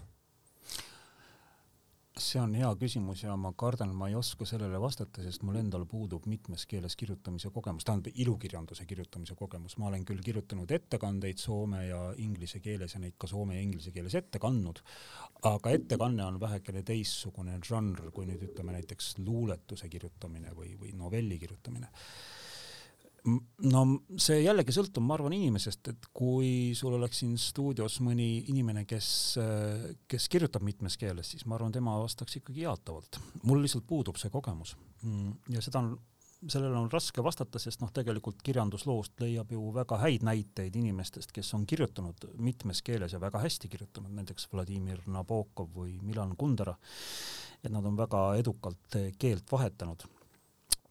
[2.19, 5.85] See on hea küsimus ja ma kardan, ma ei oska sellele vastata, sest mul endal
[5.89, 11.87] puudub mitmes keeles kirjutamise kogemus, tähendab ilukirjanduse kirjutamise kogemus, ma olen küll kirjutanud ettekandeid soome
[11.87, 14.83] ja inglise keeles ja neid ka soome ja inglise keeles ette kandnud,
[15.49, 21.41] aga ettekanne on vähekene teistsugune žanr kui nüüd ütleme näiteks luuletuse kirjutamine või, või novelli
[21.41, 21.89] kirjutamine
[23.23, 23.83] no
[24.19, 29.09] see jällegi sõltub, ma arvan, inimesest, et kui sul oleks siin stuudios mõni inimene, kes,
[30.11, 33.19] kes kirjutab mitmes keeles, siis ma arvan, tema vastaks ikkagi jaatavalt.
[33.43, 34.75] mul lihtsalt puudub see kogemus.
[35.51, 35.93] Ja seda on,
[36.47, 41.53] sellele on raske vastata, sest noh, tegelikult kirjandusloost leiab ju väga häid näiteid inimestest, kes
[41.55, 46.75] on kirjutanud mitmes keeles ja väga hästi kirjutanud, näiteks Vladimir Nabokov või Milan Kundera,
[47.63, 50.03] et nad on väga edukalt keelt vahetanud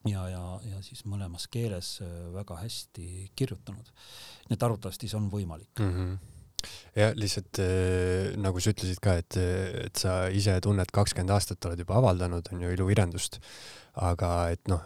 [0.09, 3.93] ja, ja, ja siis mõlemas keeles äh, väga hästi kirjutanud.
[4.49, 5.97] nii et arvatavasti see on võimalik mm.
[5.97, 6.21] -hmm
[6.97, 9.37] ja lihtsalt äh, nagu sa ütlesid ka, et,
[9.87, 13.41] et sa ise tunned, kakskümmend aastat oled juba avaldanud, on ju, ilukirjandust,
[14.03, 14.85] aga et noh,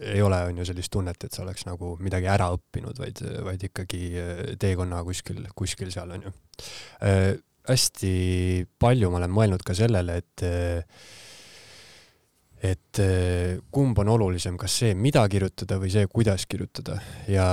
[0.00, 3.66] ei ole, on ju sellist tunnet, et sa oleks nagu midagi ära õppinud, vaid, vaid
[3.68, 6.34] ikkagi äh, teekonna kuskil, kuskil seal on ju
[7.02, 7.34] äh,.
[7.66, 8.10] hästi
[8.78, 10.84] palju ma olen mõelnud ka sellele, et äh,
[12.64, 16.96] et eh, kumb on olulisem, kas see, mida kirjutada või see, kuidas kirjutada.
[17.28, 17.46] Ja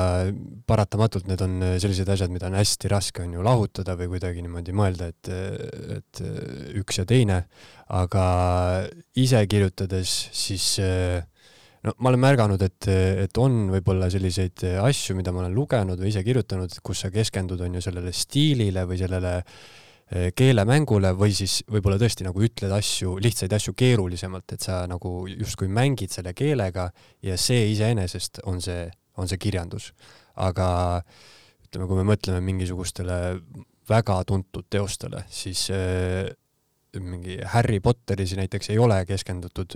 [0.70, 4.46] paratamatult need on eh, sellised asjad, mida on hästi raske on ju lahutada või kuidagi
[4.46, 6.24] niimoodi mõelda, et, eh, et
[6.80, 7.44] üks ja teine,
[7.94, 8.26] aga
[9.20, 10.78] ise kirjutades siis
[11.84, 16.14] no ma olen märganud, et, et on võib-olla selliseid asju, mida ma olen lugenud või
[16.14, 19.58] ise kirjutanud, kus sa keskendud, on ju sellele stiilile või sellele äh,
[20.38, 25.70] keelemängule või siis võib-olla tõesti nagu ütled asju, lihtsaid asju keerulisemalt, et sa nagu justkui
[25.74, 26.90] mängid selle keelega
[27.26, 28.86] ja see iseenesest on see,
[29.18, 29.94] on see kirjandus.
[30.36, 30.68] aga
[31.66, 33.18] ütleme, kui me mõtleme mingisugustele
[33.90, 36.30] väga tuntud teostele, siis äh,
[37.02, 39.76] mingi Harry Potteris näiteks ei ole keskendutud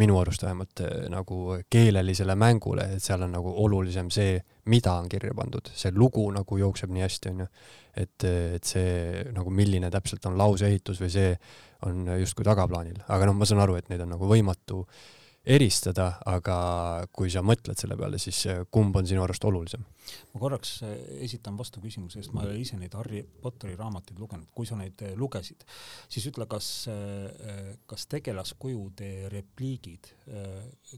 [0.00, 4.38] minu arust vähemalt nagu keelelisele mängule, et seal on nagu olulisem see,
[4.72, 7.48] mida on kirja pandud, see lugu nagu jookseb nii hästi, onju.
[7.96, 11.36] et, et see nagu milline täpselt on lauseehitus või see
[11.86, 14.84] on justkui tagaplaanil, aga noh, ma saan aru, et neid on nagu võimatu
[15.46, 16.56] eristada, aga
[17.14, 18.40] kui sa mõtled selle peale, siis
[18.72, 19.84] kumb on sinu arust olulisem?
[20.34, 24.50] ma korraks äh, esitan vastuküsimuse, sest ma ei ole ise neid Harry Potteri raamatuid lugenud,
[24.54, 25.64] kui sa neid äh, lugesid,
[26.08, 26.68] siis ütle, kas,
[27.90, 30.12] kas tegelaskujude repliigid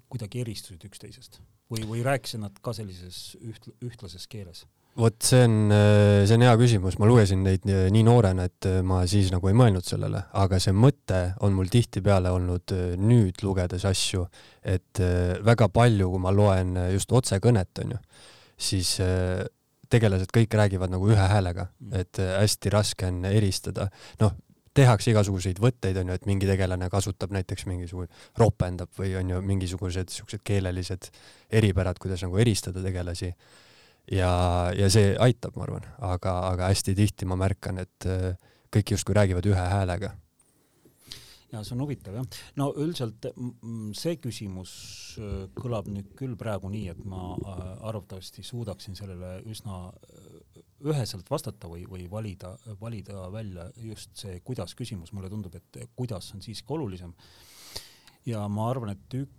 [0.08, 1.40] kuidagi eristusid üksteisest
[1.72, 4.64] või, või rääkisid nad ka sellises üht-, ühtlases keeles?
[4.98, 8.66] Vot see on, äh, see on hea küsimus, ma lugesin neid äh, nii noorena, et
[8.68, 13.44] äh, ma siis nagu ei mõelnud sellele, aga see mõte on mul tihtipeale olnud nüüd
[13.46, 14.26] lugedes asju,
[14.66, 15.00] et
[15.46, 18.00] väga palju, kui ma loen just otsekõnet, onju,
[18.58, 18.96] siis
[19.88, 21.94] tegelased kõik räägivad nagu ühe häälega, mm.
[22.02, 23.88] et hästi raske on eristada.
[24.20, 24.34] noh,
[24.76, 30.12] tehakse igasuguseid võtteid, onju, et mingi tegelane kasutab näiteks mingisugune, ropendab või on ju mingisugused
[30.12, 31.08] siuksed keelelised
[31.50, 33.32] eripärad, kuidas nagu eristada tegelasi
[34.12, 34.30] ja,
[34.76, 38.32] ja see aitab, ma arvan, aga, aga hästi tihti ma märkan, et äh,
[38.74, 40.14] kõik justkui räägivad ühe häälega
[41.52, 42.26] ja see on huvitav jah.
[42.60, 43.28] no üldiselt
[43.96, 44.72] see küsimus
[45.20, 49.86] äh, kõlab nüüd küll praegu nii, et ma äh, arvatavasti suudaksin sellele üsna
[50.84, 56.30] üheselt vastata või, või valida, valida välja just see kuidas küsimus, mulle tundub, et kuidas
[56.36, 57.14] on siiski olulisem.
[58.26, 59.37] ja ma arvan, et üks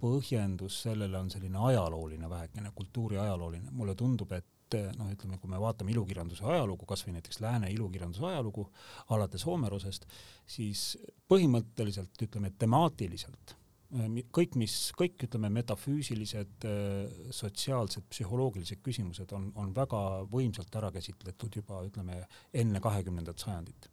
[0.00, 5.92] põhjendus sellele on selline ajalooline vähekene, kultuuriajalooline, mulle tundub, et noh, ütleme, kui me vaatame
[5.92, 8.66] ilukirjanduse ajalugu, kasvõi näiteks lääne ilukirjanduse ajalugu
[9.14, 10.06] alates Homerosest,
[10.48, 10.96] siis
[11.28, 19.74] põhimõtteliselt ütleme temaatiliselt äh, kõik, mis, kõik ütleme, metafüüsilised, äh, sotsiaalsed, psühholoogilised küsimused on, on
[19.76, 22.22] väga võimsalt ära käsitletud juba ütleme
[22.52, 23.90] enne kahekümnendat sajandit.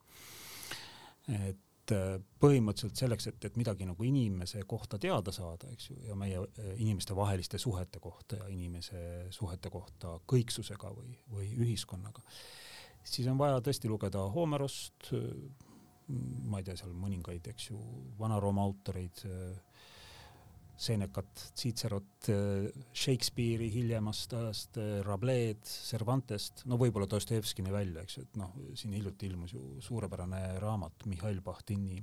[1.30, 5.98] et et äh, põhimõtteliselt selleks, et, et midagi nagu inimese kohta teada saada, eks ju,
[6.08, 9.02] ja meie äh, inimeste vaheliste suhete kohta ja inimese
[9.36, 12.24] suhete kohta kõiksusega või, või ühiskonnaga,
[13.04, 15.26] siis on vaja tõesti lugeda Homerost, äh,
[16.50, 17.80] ma ei tea, seal mõningaid, eks ju,
[18.20, 19.26] Vana-Rooma autoreid,
[20.80, 22.30] Senecat, Cicerot,
[22.96, 29.28] Shakespeare'i hiljemast ajast, Rabelais, Cervantest, no võib-olla Dostojevskini välja, eks ju, et noh, siin hiljuti
[29.28, 32.00] ilmus ju suurepärane raamat Mihhail Bahtini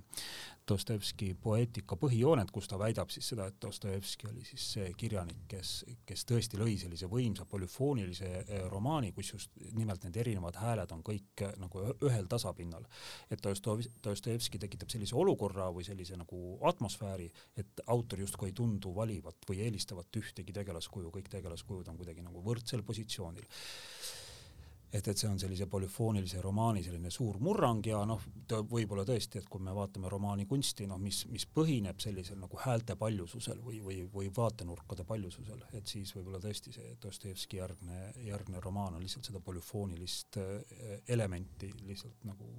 [0.67, 5.85] Dostojevski poeetika põhijooned, kus ta väidab siis seda, et Dostojevski oli siis see kirjanik, kes,
[6.09, 11.05] kes tõesti lõi sellise võimsa polüfoonilise eh, romaani, kus just nimelt need erinevad hääled on
[11.07, 12.89] kõik eh, nagu ühel tasapinnal.
[13.31, 19.47] et Dostojevski tekitab sellise olukorra või sellise nagu atmosfääri, et autor justkui ei tundu valivat
[19.49, 23.47] või eelistavat ühtegi tegelaskuju, kõik tegelaskujud on kuidagi nagu võrdsel positsioonil
[24.93, 28.23] et, et see on sellise polüfoonilise romaani selline suur murrang ja noh,
[28.71, 32.97] võib-olla tõesti, et kui me vaatame romaani kunsti, noh, mis, mis põhineb sellisel nagu häälte
[33.01, 38.97] paljususel või, või, või vaatenurkade paljususel, et siis võib-olla tõesti see Dostojevski järgne, järgne romaan
[38.97, 42.51] on lihtsalt seda polüfoonilist eh, elementi lihtsalt nagu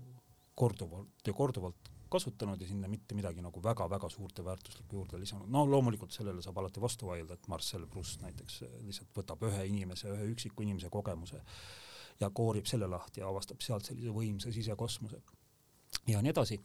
[0.58, 5.50] korduvalt ja korduvalt kasutanud ja sinna mitte midagi nagu väga-väga suurt ja väärtuslikku juurde lisanud.
[5.52, 10.08] no loomulikult sellele saab alati vastu vaielda, et Marcel Proust näiteks lihtsalt võtab ühe inimese,
[10.14, 11.42] ühe üksiku inimese kogemuse
[12.20, 15.22] ja koorib selle lahti ja avastab sealt sellise võimsa sisekosmose
[16.08, 16.60] ja nii edasi.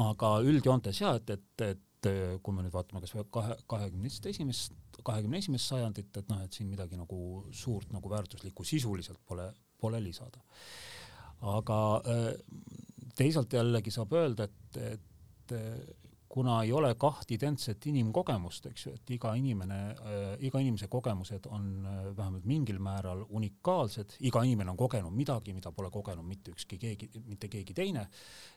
[0.00, 2.10] aga üldjoontes ja et, et, et
[2.42, 6.70] kui me nüüd vaatame kasvõi kahe, kahekümnest esimest, kahekümne esimest sajandit, et noh, et siin
[6.70, 7.18] midagi nagu
[7.52, 10.42] suurt nagu väärtuslikku sisuliselt pole, pole lisada.
[11.40, 11.78] aga
[12.12, 12.30] äh,
[13.16, 15.56] teisalt jällegi saab öelda, et, et
[16.30, 21.48] kuna ei ole kaht identset inimkogemust, eks ju, et iga inimene äh,, iga inimese kogemused
[21.50, 26.54] on äh, vähemalt mingil määral unikaalsed, iga inimene on kogenud midagi, mida pole kogenud mitte
[26.54, 28.06] ükski keegi, mitte keegi teine,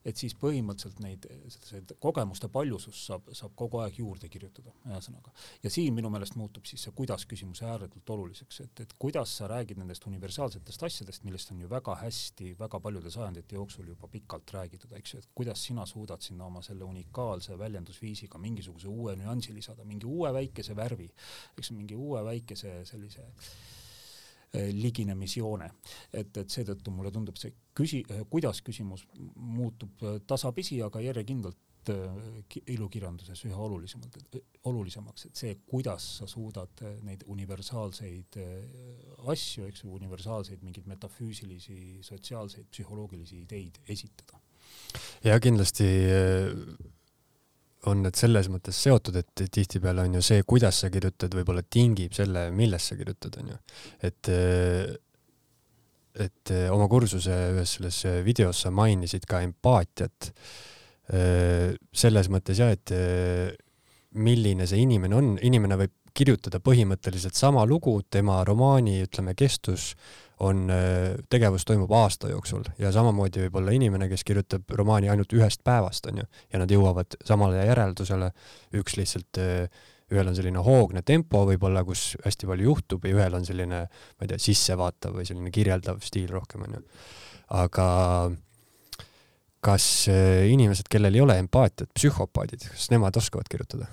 [0.05, 5.33] et siis põhimõtteliselt neid, seda kogemuste paljusust saab, saab kogu aeg juurde kirjutada, ühesõnaga.
[5.63, 9.49] ja siin minu meelest muutub siis see kuidas küsimus ääretult oluliseks, et, et kuidas sa
[9.49, 14.53] räägid nendest universaalsetest asjadest, millest on ju väga hästi väga paljude sajandite jooksul juba pikalt
[14.53, 19.55] räägitud, eks ju, et kuidas sina suudad sinna oma selle unikaalse väljendusviisiga mingisuguse uue nüansi
[19.55, 21.09] lisada, mingi uue väikese värvi,
[21.57, 23.25] eks mingi uue väikese sellise
[24.53, 25.69] eh, liginemisjoone,
[26.13, 31.61] et, et seetõttu mulle tundub see küsi-, kuidas küsimus muutub eh, tasapisi, aga järjekindlalt
[32.71, 34.37] ilukirjanduses üha olulisemalt,
[34.69, 38.37] olulisemaks, et see, kuidas sa suudad neid universaalseid
[39.33, 44.39] asju, eks ju, universaalseid mingeid metafüüsilisi, sotsiaalseid, psühholoogilisi ideid esitada.
[45.23, 45.85] ja kindlasti
[47.89, 52.13] on need selles mõttes seotud, et tihtipeale on ju see, kuidas sa kirjutad, võib-olla tingib
[52.15, 53.57] selle, millest sa kirjutad, on ju.
[54.09, 54.29] et,
[56.27, 60.31] et oma kursuse ühes selles videos sa mainisid ka empaatiat.
[62.03, 62.93] selles mõttes jah, et
[64.15, 69.93] milline see inimene on, inimene võib kirjutada põhimõtteliselt sama lugu, tema romaani, ütleme, kestus
[70.43, 75.33] on, äh, tegevus toimub aasta jooksul ja samamoodi võib olla inimene, kes kirjutab romaani ainult
[75.33, 78.29] ühest päevast, on ju, ja nad jõuavad samale järeldusele,
[78.79, 83.37] üks lihtsalt äh, ühel on selline hoogne tempo võib-olla, kus hästi palju juhtub ja ühel
[83.39, 86.83] on selline, ma ei tea, sissevaatav või selline kirjeldav stiil rohkem, onju.
[87.63, 87.87] aga
[89.63, 93.89] kas äh, inimesed, kellel ei ole empaatiat, psühhopaadid, kas nemad oskavad kirjutada?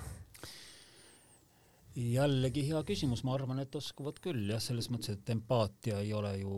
[1.95, 6.31] Jällegi hea küsimus, ma arvan, et oskavad küll jah, selles mõttes, et empaatia ei ole
[6.39, 6.51] ju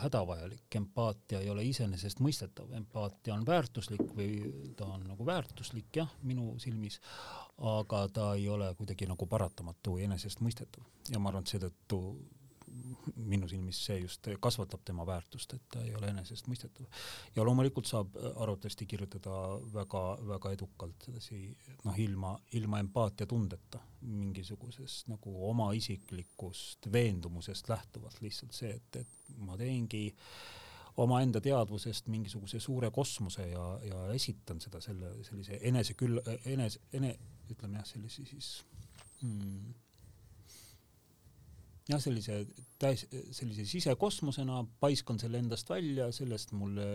[0.00, 4.38] hädavajalik, empaatia ei ole iseenesestmõistetav, empaatia on väärtuslik või
[4.78, 7.00] ta on nagu väärtuslik jah, minu silmis,
[7.58, 10.86] aga ta ei ole kuidagi nagu paratamatu või enesestmõistetav.
[11.12, 12.00] Ja ma arvan, et seetõttu
[13.16, 16.86] minu silmis see just kasvatab tema väärtust, et ta ei ole enesestmõistetav.
[17.36, 19.38] ja loomulikult saab arvatavasti kirjutada
[19.74, 21.40] väga-väga edukalt edasi
[21.84, 29.56] noh, ilma, ilma empaatiatundeta, mingisugusest nagu oma isiklikust veendumusest lähtuvalt lihtsalt see, et, et ma
[29.60, 30.06] teengi
[30.96, 37.16] omaenda teadvusest mingisuguse suure kosmose ja, ja esitan seda selle, sellise eneseküll-, enese, ene-,
[37.50, 38.50] ütleme jah, sellise siis
[39.22, 39.74] mm,
[41.88, 42.40] jah, sellise
[42.80, 46.86] täis, sellise sisekosmosena paiskan selle endast välja, sellest mulle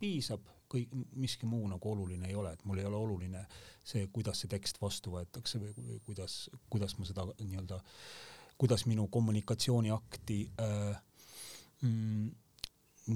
[0.00, 3.44] piisab, kõik, miski muu nagu oluline ei ole, et mul ei ole oluline
[3.84, 7.80] see, kuidas see tekst vastu võetakse või, või kuidas, kuidas ma seda nii-öelda,
[8.60, 11.00] kuidas minu kommunikatsiooniakti äh,
[11.86, 12.28] mm,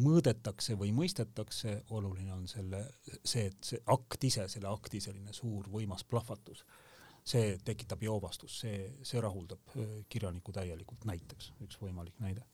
[0.01, 2.81] mõõdetakse või mõistetakse, oluline on selle,
[3.23, 6.64] see, et see akt ise, selle akti selline suur võimas plahvatus
[7.25, 12.45] see tekitab joovastust, see, see rahuldab äh, kirjanikku täielikult, näiteks üks võimalik näide.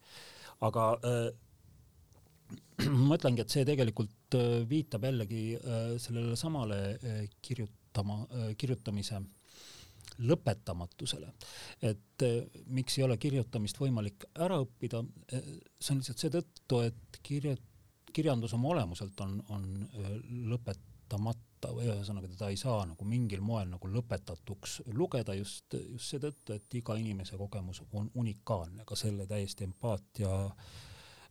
[0.63, 1.27] aga äh,
[3.09, 5.43] ma ütlengi, et see tegelikult äh, viitab jällegi
[6.01, 6.81] sellele samale
[7.43, 8.21] kirjutama
[8.57, 9.19] kirjutamise
[10.23, 11.33] lõpetamatusele.
[11.83, 12.25] et
[12.71, 17.57] miks ei ole kirjutamist võimalik ära õppida see on lihtsalt seetõttu, et kirja,
[18.13, 19.67] kirjandus oma olemuselt on, on
[20.51, 26.09] lõpetamatu lõpeta või ühesõnaga teda ei saa nagu mingil moel nagu lõpetatuks lugeda just, just
[26.09, 30.49] seetõttu, et iga inimese kogemus on unikaalne, ka selle täiesti empaatia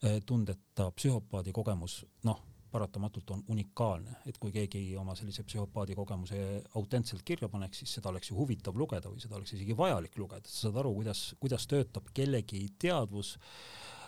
[0.02, 2.40] eh, tundeta psühhopaadi kogemus, noh,
[2.70, 8.10] paratamatult on unikaalne, et kui keegi oma sellise psühhopaadi kogemuse autentselt kirja paneks, siis seda
[8.10, 11.66] oleks ju huvitav lugeda või seda oleks isegi vajalik lugeda, sa saad aru, kuidas, kuidas
[11.66, 13.99] töötab kellegi teadvus äh,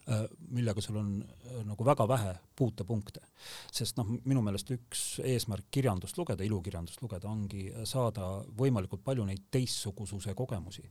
[0.51, 3.21] millega sul on äh, nagu väga vähe puutepunkte.
[3.73, 9.47] sest noh, minu meelest üks eesmärk kirjandust lugeda, ilukirjandust lugeda, ongi saada võimalikult palju neid
[9.51, 10.83] teistsugususe kogemusi.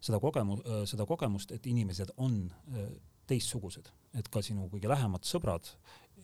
[0.00, 2.50] seda kogemu-, äh, seda kogemust, et inimesed on
[3.30, 5.68] teistsugused, et ka sinu kõige lähemad sõbrad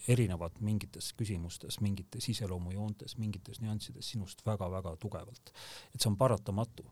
[0.08, 5.52] erinevad mingites küsimustes, mingites iseloomujoontes, mingites nüanssides sinust väga-väga tugevalt.
[5.94, 6.84] et see on paratamatu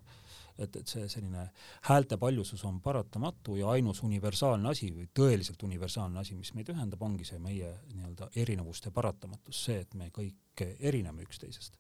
[0.59, 1.49] et, et see selline
[1.88, 7.03] häälte paljusus on paratamatu ja ainus universaalne asi või tõeliselt universaalne asi, mis meid ühendab,
[7.03, 11.79] ongi see meie nii-öelda erinevuste paratamatus, see, et me kõik erineme üksteisest.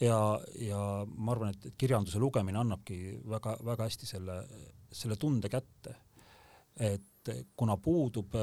[0.00, 0.18] ja,
[0.58, 4.40] ja ma arvan, et kirjanduse lugemine annabki väga, väga hästi selle,
[4.92, 5.96] selle tunde kätte,
[6.80, 8.34] et et kuna puudub,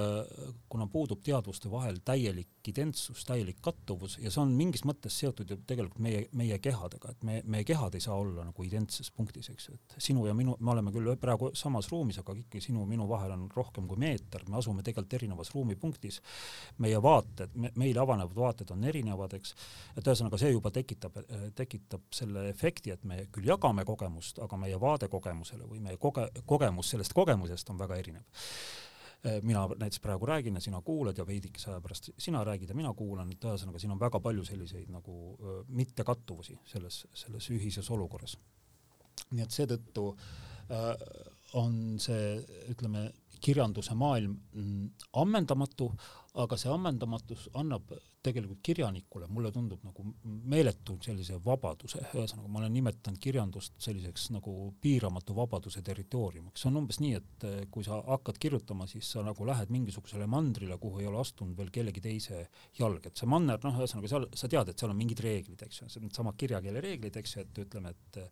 [0.70, 5.58] kuna puudub teadvuste vahel täielik identsus, täielik kattuvus ja see on mingis mõttes seotud ju
[5.67, 9.70] tegelikult meie, meie kehadega, et me, meie kehad ei saa olla nagu identses punktis, eks
[9.70, 12.89] ju, et sinu ja minu, me oleme küll praegu samas ruumis, aga ikkagi sinu ja
[12.89, 16.22] minu vahel on rohkem kui meeter, me asume tegelikult erinevas ruumipunktis.
[16.78, 19.56] meie vaated me,, meile avanevad vaated on erinevad, eks,
[19.98, 21.17] et ühesõnaga see juba tekitab,
[21.56, 26.30] tekitab selle efekti, et me küll jagame kogemust, aga meie vaade kogemusele või meie koge-,
[26.46, 28.46] kogemus sellest kogemusest on väga erinev
[29.41, 32.93] mina näiteks praegu räägin ja sina kuulad ja veidikese aja pärast sina räägid ja mina
[32.93, 38.38] kuulan, et ühesõnaga siin on väga palju selliseid nagu äh, mittekattuvusi selles, selles ühises olukorras.
[39.31, 40.95] nii et seetõttu äh,
[41.53, 42.39] on see,
[42.71, 44.89] ütleme, kirjanduse maailm mm,
[45.21, 45.91] ammendamatu,
[46.34, 52.73] aga see ammendamatus annab tegelikult kirjanikule, mulle tundub nagu meeletu sellise vabaduse, ühesõnaga ma olen
[52.75, 57.97] nimetanud kirjandust selliseks nagu piiramatu vabaduse territooriumiks, see on umbes nii, et eh, kui sa
[58.05, 62.43] hakkad kirjutama, siis sa nagu lähed mingisugusele mandrile, kuhu ei ole astunud veel kellegi teise
[62.77, 65.81] jalg, et see manner, noh, ühesõnaga seal sa tead, et seal on mingid reeglid, eks
[65.81, 68.23] ju, needsamad kirjakeele reeglid, eks ju, et ütleme, et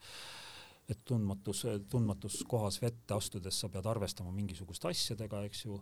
[0.89, 5.75] et tundmatus, tundmatus kohas vette astudes sa pead arvestama mingisuguste asjadega, eks ju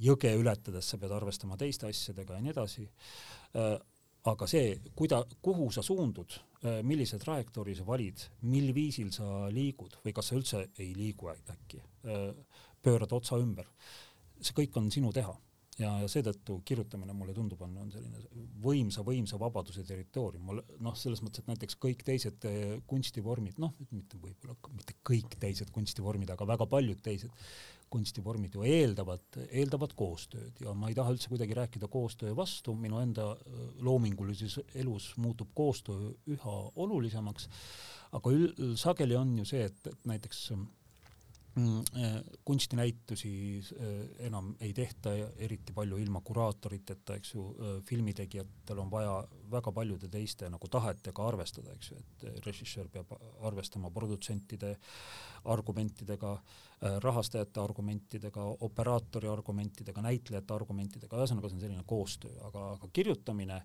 [0.00, 2.86] jõge ületades sa pead arvestama teiste asjadega ja nii edasi.
[3.56, 3.76] Äh,
[4.30, 9.98] aga see, kuida-, kuhu sa suundud, äh, millise trajektoori sa valid, mil viisil sa liigud
[10.04, 11.82] või kas sa üldse ei liigu äkki,
[12.84, 13.68] pöörad otsa ümber,
[14.40, 15.32] see kõik on sinu teha
[15.80, 18.20] ja, ja seetõttu kirjutamine mulle tundub, on, on selline
[18.64, 22.46] võimsa, võimsa vabaduse territoorium, mul noh, selles mõttes, et näiteks kõik teised
[22.90, 27.32] kunstivormid, noh, mitte võib-olla mitte kõik teised kunstivormid, aga väga paljud teised
[27.94, 30.58] kunstivormid ju eeldavad, eeldavad koostööd.
[30.64, 35.52] Ja ma ei taha üldse kuidagi rääkida koostöö vastu, minu enda äh, loomingulises elus muutub
[35.54, 36.56] koostöö üha
[36.86, 37.48] olulisemaks,
[38.14, 38.32] aga
[38.80, 40.48] sageli on ju see, et, et näiteks
[42.44, 49.20] kunstinäitusi äh, enam ei tehta eriti palju ilma kuraatoriteta, eks ju, äh, filmitegijatel on vaja
[49.52, 53.14] väga paljude teiste nagu tahetega arvestada, eks ju, et režissöör peab
[53.46, 54.74] arvestama produtsentide
[55.44, 56.34] argumentidega,
[57.00, 63.60] rahastajate argumentidega, operaatori argumentidega, näitlejate argumentidega, ühesõnaga see on selline koostöö, aga, aga kirjutamine,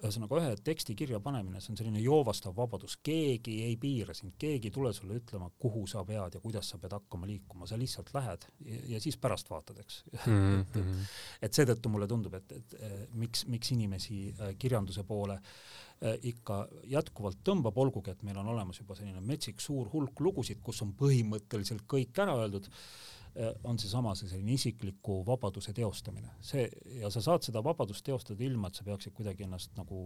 [0.00, 4.70] ühesõnaga ühe teksti kirja panemine, see on selline joovastav vabadus, keegi ei piira sind, keegi
[4.70, 8.14] ei tule sulle ütlema, kuhu sa pead ja kuidas sa pead hakkama liikuma, sa lihtsalt
[8.16, 10.32] lähed ja, ja siis pärast vaatad, eks mm.
[10.32, 10.60] -hmm.
[10.60, 15.34] et, et, et seetõttu mulle tundub, et, et, et miks, miks inimesi äh, kirjanduse poole
[15.34, 20.62] äh, ikka jätkuvalt tõmbab, olgugi et meil on olemas juba selline metsik suur hulk lugusid,
[20.64, 26.66] kus on põhimõtteliselt kõik ära öeldud eh, on seesama see selline isikliku vabaduse teostamine, see
[26.98, 30.00] ja sa saad seda vabadust teostada ilma, et sa peaksid kuidagi ennast nagu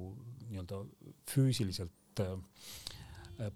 [0.51, 0.83] nii-öelda
[1.33, 2.37] füüsiliselt äh,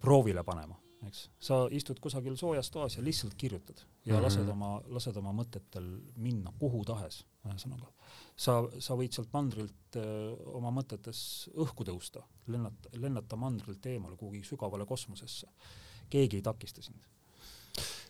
[0.01, 0.79] proovile panema,
[1.09, 1.31] eks.
[1.41, 4.23] sa istud kusagil soojas toas ja lihtsalt kirjutad ja mm -hmm.
[4.23, 5.87] lased oma, lased oma mõtetel
[6.17, 7.93] minna kuhu tahes, ühesõnaga.
[8.37, 14.45] sa, sa võid sealt mandrilt öö, oma mõtetes õhku tõusta, lennata, lennata mandrilt eemale kuhugi
[14.45, 15.49] sügavale kosmosesse.
[16.11, 17.07] keegi ei takista sind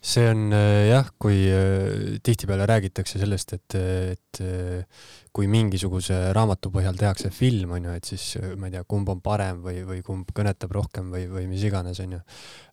[0.01, 6.73] see on äh, jah, kui äh, tihtipeale räägitakse sellest, et, et äh, kui mingisuguse raamatu
[6.73, 8.25] põhjal tehakse film, on ju, et siis
[8.57, 12.01] ma ei tea, kumb on parem või, või kumb kõnetab rohkem või, või mis iganes,
[12.01, 12.23] on ju.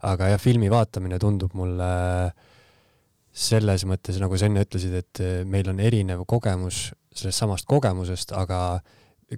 [0.07, 1.91] aga jah, filmi vaatamine tundub mulle
[3.37, 8.79] selles mõttes, nagu sa enne ütlesid, et meil on erinev kogemus sellest samast kogemusest, aga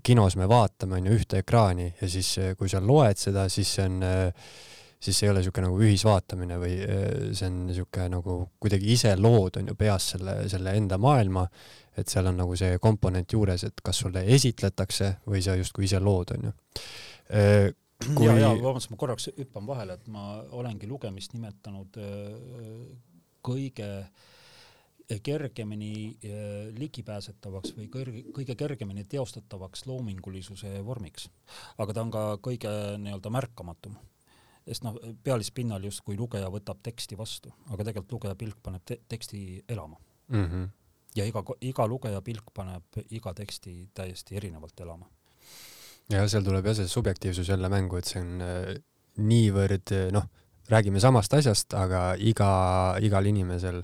[0.05, 3.87] kinos me vaatame, on ju, ühte ekraani ja siis, kui sa loed seda, siis see
[3.89, 4.49] on äh,
[4.99, 7.03] siis see ei ole niisugune nagu ühisvaatamine või äh,
[7.37, 11.45] see on niisugune nagu kuidagi ise lood, on ju, peas selle, selle enda maailma,
[11.99, 16.01] et seal on nagu see komponent juures, et kas sulle esitletakse või sa justkui ise
[16.03, 16.55] lood, on ju.
[17.31, 17.69] Äh,
[18.09, 18.27] kui...
[18.27, 22.83] ja, ja vabandust, ma korraks hüppan vahele, et ma olengi lugemist nimetanud äh,
[23.45, 23.93] kõige
[25.25, 26.19] kergemini
[26.77, 31.31] ligipääsetavaks või kõrge, kõige kergemini teostatavaks loomingulisuse vormiks.
[31.81, 32.69] aga ta on ka kõige
[33.01, 33.95] nii-öelda märkamatum
[34.69, 39.63] sest noh, pealispinnal justkui lugeja võtab teksti vastu, aga tegelikult lugeja pilk paneb te teksti
[39.69, 39.97] elama
[40.27, 40.45] mm.
[40.45, 40.67] -hmm.
[41.15, 45.09] ja iga, iga lugeja pilk paneb iga teksti täiesti erinevalt elama.
[46.09, 48.75] ja seal tuleb jah see subjektiivsus jälle mängu, et see on äh,
[49.17, 50.29] niivõrd noh,
[50.69, 52.51] räägime samast asjast, aga iga,
[53.01, 53.81] igal inimesel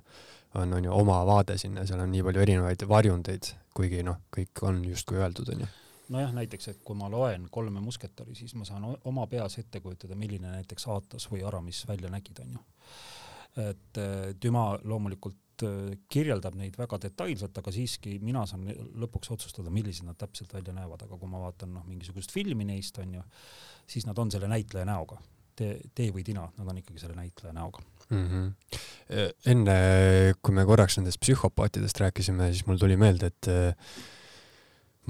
[0.55, 4.61] on, on ju oma vaade sinna, seal on nii palju erinevaid varjundeid, kuigi noh, kõik
[4.61, 5.67] on justkui öeldud, on ju
[6.13, 10.17] nojah, näiteks, et kui ma loen Kolme musketäri, siis ma saan oma peas ette kujutada,
[10.19, 12.61] milline näiteks Aatas või Aramis välja nägid, onju.
[13.63, 13.99] et
[14.43, 18.67] Düma äh, loomulikult äh, kirjeldab neid väga detailselt, aga siiski mina saan
[19.01, 22.99] lõpuks otsustada, millised nad täpselt välja näevad, aga kui ma vaatan noh, mingisugust filmi neist
[22.99, 23.23] onju,
[23.87, 25.21] siis nad on selle näitleja näoga.
[25.55, 27.79] tee, tee või tina, nad on ikkagi selle näitleja näoga
[28.09, 28.25] mm.
[28.27, 29.29] -hmm.
[29.45, 29.75] enne,
[30.41, 33.47] kui me korraks nendest psühhopaatidest rääkisime, siis mul tuli meelde, et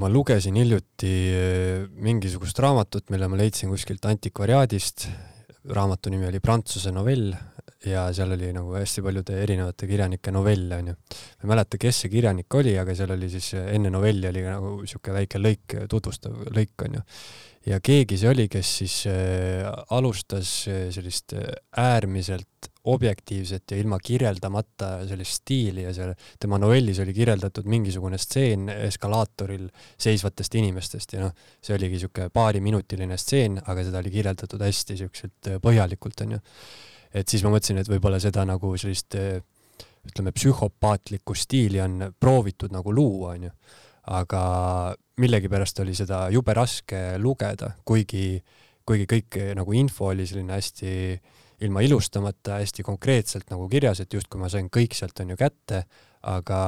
[0.02, 5.08] ma lugesin hiljuti eh, mingisugust raamatut, mille ma leidsin kuskilt antikvariaadist.
[5.66, 7.32] raamatu nimi oli Prantsuse novell
[7.90, 10.94] ja seal oli nagu hästi paljude erinevate kirjanike novelle onju.
[10.94, 14.76] ma ei mäleta, kes see kirjanik oli, aga seal oli siis enne novelli oli nagu
[14.86, 17.02] siuke väike lõik, tutvustav lõik onju
[17.66, 19.66] ja keegi see oli, kes siis äh,
[19.98, 20.54] alustas
[20.94, 21.34] sellist
[21.82, 28.70] äärmiselt objektiivset ja ilma kirjeldamata sellist stiili ja seal tema novellis oli kirjeldatud mingisugune stseen
[28.70, 29.68] eskalaatoril
[29.98, 35.52] seisvatest inimestest ja noh, see oligi siuke paariminutiline stseen, aga seda oli kirjeldatud hästi siukselt
[35.64, 36.40] põhjalikult onju.
[37.14, 39.18] et siis ma mõtlesin, et võib-olla seda nagu sellist
[40.06, 43.52] ütleme, psühhopaatlikku stiili on proovitud nagu luua onju
[44.12, 44.44] aga
[45.22, 48.38] millegipärast oli seda jube raske lugeda, kuigi,
[48.86, 50.92] kuigi kõik nagu info oli selline hästi
[51.64, 55.84] ilma ilustamata, hästi konkreetselt nagu kirjas, et justkui ma sain kõik sealt on ju kätte,
[56.28, 56.62] aga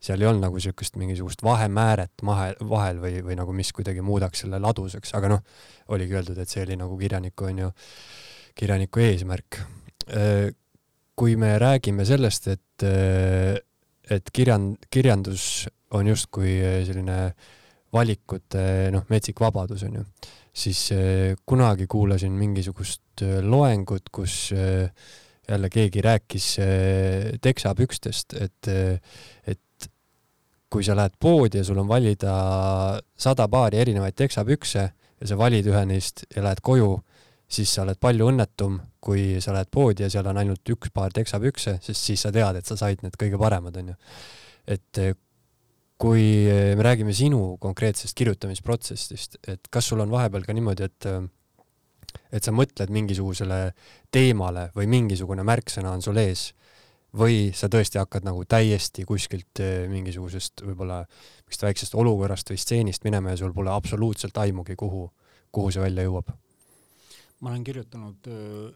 [0.00, 4.44] seal ei olnud nagu niisugust mingisugust vahemääret mahe, vahel või, või nagu mis kuidagi muudaks
[4.44, 5.42] selle ladusaks, aga noh,
[5.92, 7.70] oligi öeldud, et see oli nagu kirjaniku on ju,
[8.56, 9.60] kirjaniku eesmärk.
[11.20, 12.84] kui me räägime sellest, et,
[14.10, 16.56] et kirjan-, kirjandus on justkui
[16.86, 17.18] selline
[17.92, 20.04] valikute noh, metsik vabadus on ju,
[20.52, 24.52] siis eh, kunagi kuulasin mingisugust eh, loengut, kus
[25.50, 26.44] jälle keegi rääkis
[27.42, 28.68] teksapükstest, et,
[29.50, 29.88] et
[30.70, 32.34] kui sa lähed poodi ja sul on valida
[33.18, 34.84] sada paari erinevaid teksapükse
[35.20, 36.92] ja sa valid ühe neist ja lähed koju,
[37.50, 41.12] siis sa oled palju õnnetum, kui sa lähed poodi ja seal on ainult üks paar
[41.14, 43.96] teksapükse, sest siis sa tead, et sa said need kõige paremad, onju.
[44.70, 45.02] et
[46.00, 51.10] kui me räägime sinu konkreetsest kirjutamisprotsessist, et kas sul on vahepeal ka niimoodi, et
[52.34, 53.58] et sa mõtled mingisugusele
[54.10, 56.50] teemale või mingisugune märksõna on sul ees
[57.16, 63.06] või sa tõesti hakkad nagu täiesti kuskilt eh, mingisugusest võib-olla mingist väiksest olukorrast või stseenist
[63.06, 65.08] minema ja sul pole absoluutselt aimugi, kuhu,
[65.50, 66.30] kuhu see välja jõuab?
[67.40, 68.70] ma olen kirjutanud äh,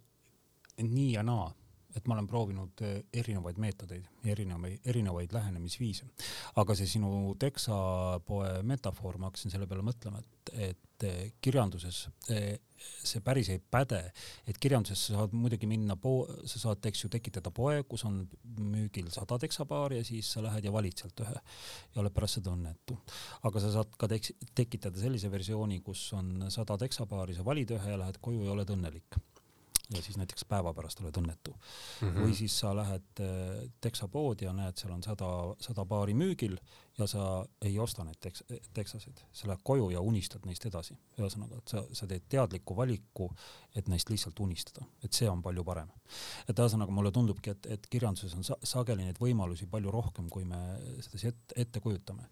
[0.83, 1.53] nii ja naa
[1.95, 6.07] et ma olen proovinud eh, erinevaid meetodeid erinevaid, erinevaid lähenemisviise.
[6.61, 12.57] aga see sinu teksapoe metafoor, ma hakkasin selle peale mõtlema, et, et eh, kirjanduses eh,
[13.05, 14.01] see päris ei päde,
[14.49, 18.23] et kirjanduses sa saad muidugi minna po-, sa saad, eks ju, tekitada poe, kus on
[18.59, 22.53] müügil sada teksapaari ja siis sa lähed ja valid sealt ühe ja oled pärast seda
[22.55, 22.99] õnnetu.
[23.49, 27.95] aga sa saad ka teks-, tekitada sellise versiooni, kus on sada teksapaari, sa valid ühe
[27.95, 29.23] ja lähed koju ja oled õnnelik
[29.93, 32.09] ja siis näiteks päeva pärast oled õnnetu mm.
[32.09, 32.22] Mhm.
[32.24, 35.28] või siis sa lähed äh, teksapoodi ja näed, seal on sada,
[35.61, 36.57] sada paari müügil
[36.99, 37.26] ja sa
[37.61, 40.97] ei osta neid teks-, teksaseid, sa lähed koju ja unistad neist edasi.
[41.18, 43.28] ühesõnaga, et sa, sa teed teadliku valiku,
[43.74, 45.91] et neist lihtsalt unistada, et see on palju parem.
[46.49, 50.45] et ühesõnaga mulle tundubki, et, et kirjanduses on sa sageli neid võimalusi palju rohkem, kui
[50.45, 50.61] me
[51.01, 52.30] sedasi ette, ette kujutame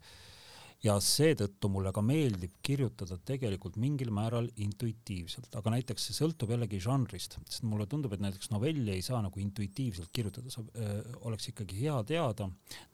[0.83, 6.81] ja seetõttu mulle ka meeldib kirjutada tegelikult mingil määral intuitiivselt, aga näiteks see sõltub jällegi
[6.83, 11.47] žanrist, sest mulle tundub, et näiteks novelli ei saa nagu intuitiivselt kirjutada, sa öö, oleks
[11.53, 12.49] ikkagi hea teada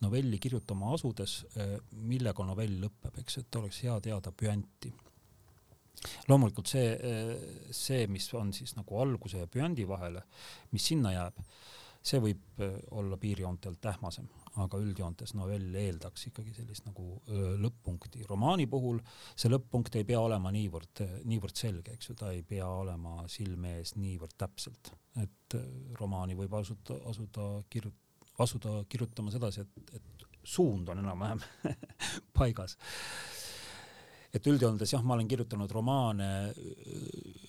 [0.06, 1.40] novelli kirjutama asudes,
[1.92, 4.94] millega novell lõpeb, eks, et oleks hea teada püanti.
[6.30, 6.94] Loomulikult see,
[7.76, 10.22] see, mis on siis nagu alguse ja püandi vahele,
[10.72, 11.42] mis sinna jääb,
[12.06, 12.62] see võib
[12.96, 14.30] olla piirjoontelt ähmasem,
[14.64, 17.05] aga üldjoontes novell eeldaks ikkagi sellist nagu
[17.64, 18.26] lõpp-punkti.
[18.30, 18.99] romaani puhul
[19.36, 23.78] see lõpp-punkt ei pea olema niivõrd, niivõrd selge, eks ju, ta ei pea olema silme
[23.80, 25.57] ees niivõrd täpselt, et
[25.99, 31.41] romaani võib asuda, asuda kirjut-, asuda kirjutama sedasi, et, et suund on enam-vähem
[32.38, 32.78] paigas.
[34.34, 36.30] et üldjoontes jah, ma olen kirjutanud romaane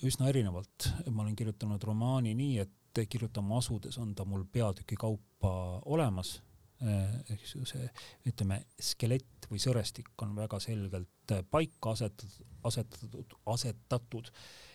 [0.07, 5.53] üsna erinevalt, ma olen kirjutanud romaani nii, et kirjutama asudes on ta mul peatüki kaupa
[5.85, 6.41] olemas
[6.81, 7.89] eks ju see,
[8.31, 14.31] ütleme, skelett või sõrestik on väga selgelt paika asetatud, asetatud, asetatud.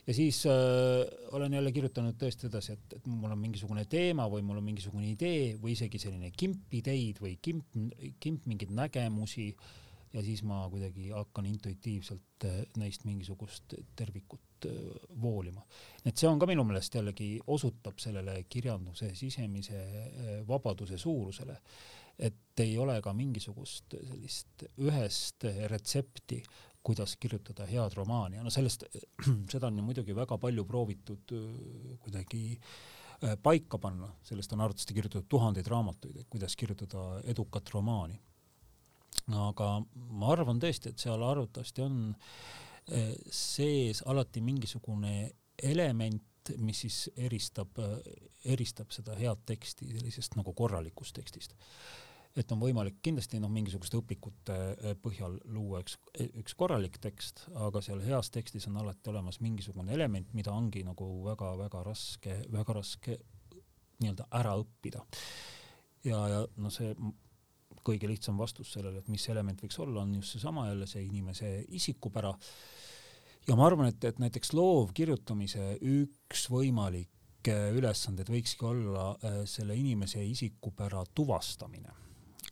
[0.06, 1.02] Ja siis äh,
[1.34, 5.10] olen jälle kirjutanud tõesti edasi, et, et mul on mingisugune teema või mul on mingisugune
[5.10, 7.74] idee või isegi selline kimp ideid või kimp,
[8.22, 9.50] kimp mingeid nägemusi
[10.16, 12.48] ja siis ma kuidagi hakkan intuitiivselt
[12.80, 14.42] neist mingisugust tervikut
[15.22, 15.62] voolima.
[16.06, 19.82] et see on ka minu meelest jällegi osutab sellele kirjanduse sisemise
[20.48, 21.60] vabaduse suurusele
[22.20, 26.42] et ei ole ka mingisugust sellist ühest retsepti,
[26.86, 28.86] kuidas kirjutada head romaani ja no sellest,
[29.52, 31.34] seda on ju muidugi väga palju proovitud
[32.04, 32.60] kuidagi
[33.44, 38.20] paika panna, sellest on arvatavasti kirjutatud tuhandeid raamatuid, et kuidas kirjutada edukat romaani.
[39.32, 45.32] Aga ma arvan tõesti, et seal arvatavasti on äh, sees alati mingisugune
[45.64, 46.24] element,
[46.62, 47.80] mis siis eristab,
[48.46, 51.56] eristab seda head teksti sellisest nagu korralikust tekstist
[52.36, 55.98] et on võimalik kindlasti noh, mingisuguste õpikute eh, põhjal luua üks,
[56.42, 61.08] üks korralik tekst, aga seal heas tekstis on alati olemas mingisugune element, mida ongi nagu
[61.26, 63.20] väga-väga raske, väga raske
[64.02, 65.06] nii-öelda ära õppida.
[66.04, 66.92] ja, ja no see
[67.86, 71.52] kõige lihtsam vastus sellele, et mis element võiks olla, on just seesama jälle see inimese
[71.78, 72.34] isikupära.
[73.48, 77.12] ja ma arvan, et, et näiteks loovkirjutamise üks võimalik
[77.52, 81.92] ülesanded võikski olla äh, selle inimese isikupära tuvastamine.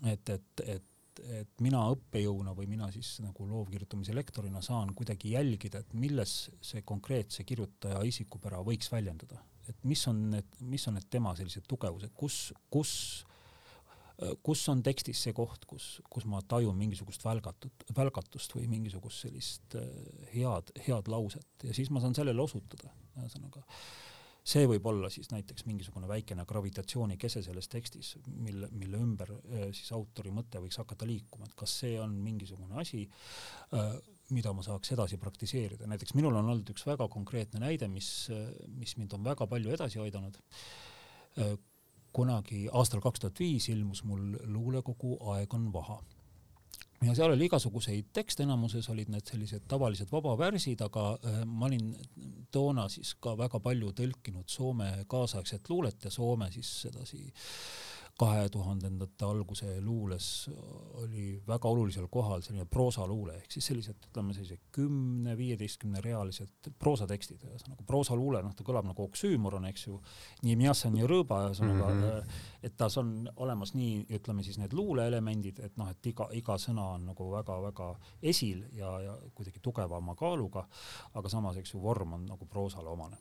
[0.10, 5.82] Et, et, et, et mina õppejõuna või mina siis nagu loovkirjutamise lektorina saan kuidagi jälgida,
[5.82, 11.08] et milles see konkreetse kirjutaja isikupära võiks väljenduda, et mis on need, mis on need
[11.10, 12.94] tema sellised tugevused, kus, kus
[14.46, 19.78] kus on tekstis see koht, kus, kus ma tajun mingisugust välgatut, välgatust või mingisugust sellist
[19.80, 19.88] äh,
[20.36, 21.50] head, head lauset?
[21.64, 23.78] Ja siis ma saan sellele osutada, ühesõnaga äh,
[24.44, 29.92] see võib olla siis näiteks mingisugune väikene gravitatsioonikese selles tekstis, mille, mille ümber äh, siis
[29.96, 33.06] autori mõte võiks hakata liikuma, et kas see on mingisugune asi,
[33.78, 33.94] äh,
[34.36, 38.50] mida ma saaks edasi praktiseerida, näiteks minul on olnud üks väga konkreetne näide, mis, äh,
[38.76, 40.40] mis mind on väga palju edasi aidanud.
[42.14, 46.02] Kunagi aastal kaks tuhat viis ilmus mul luulekogu Aeg on vaha.
[47.04, 51.90] Ja seal oli igasuguseid tekste, enamuses olid need sellised tavalised vabavärsid, aga äh, ma olin
[52.52, 57.26] toona siis ka väga palju tõlkinud Soome kaasaegset luulet ja Soome siis sedasi
[58.20, 60.26] kahe tuhandendate alguse luules
[61.02, 67.86] oli väga olulisel kohal selline proosaluule ehk siis sellised, ütleme sellised kümne-viieteistkümne realised proosatekstid, ühesõnaga
[67.90, 69.98] proosaluule, noh, ta kõlab nagu oksüümoron, eks ju,
[70.46, 72.40] nii mjassan ja rõõba, ühesõnaga mm, -hmm.
[72.70, 76.94] et tas on olemas nii, ütleme siis need luuleelemendid, et noh, et iga, iga sõna
[77.00, 77.92] on nagu väga-väga
[78.22, 80.68] esil ja, ja kuidagi tugevama kaaluga,
[81.14, 83.18] aga samas, eks ju, vorm on nagu proosale omane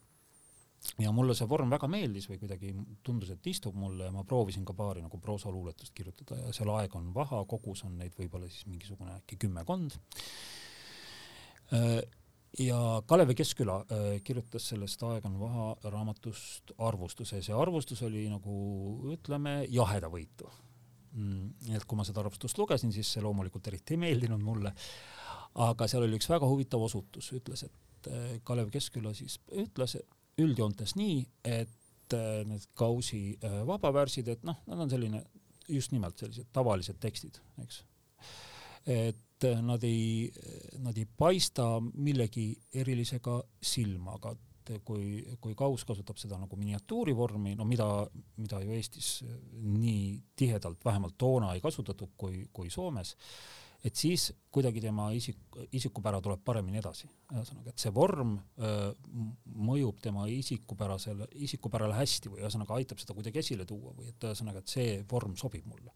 [0.99, 2.73] ja mulle see vorm väga meeldis või kuidagi
[3.07, 6.97] tundus, et istub mulle ja ma proovisin ka paari nagu proosaluuletust kirjutada ja seal aeg
[6.99, 9.97] on vaha, kogus on neid võib-olla siis mingisugune äkki kümmekond.
[11.73, 12.01] Äh,
[12.59, 18.57] ja Kalevi Keskküla äh, kirjutas sellest Aeg on vaha raamatust arvustuse, see arvustus oli nagu
[19.15, 20.51] ütleme jahedavõitu.
[21.13, 24.73] Mm, et kui ma seda arvustust lugesin, siis see loomulikult eriti ei meeldinud mulle,
[25.61, 29.99] aga seal oli üks väga huvitav osutus, ütles, et äh, Kalev Keskküla siis ütles,
[30.41, 35.25] üldjoontes nii, et äh, need Gausi äh, vabavärsid, et noh, nad on selline
[35.69, 37.83] just nimelt sellised tavalised tekstid, eks.
[38.87, 40.31] et äh, nad ei,
[40.83, 42.51] nad ei paista millegi
[42.83, 47.87] erilisega silma, aga et kui, kui Kaus kasutab seda nagu miniatuurivormi, no mida,
[48.39, 49.09] mida ju Eestis
[49.59, 53.17] nii tihedalt, vähemalt toona ei kasutatud kui, kui Soomes,
[53.83, 55.39] et siis kuidagi tema isik,
[55.75, 57.09] isikupära tuleb paremini edasi.
[57.33, 58.91] ühesõnaga, et see vorm öö,
[59.71, 64.63] mõjub tema isikupärasele, isikupärale hästi või ühesõnaga aitab seda kuidagi esile tuua või et ühesõnaga,
[64.63, 65.91] et see vorm sobib mulle.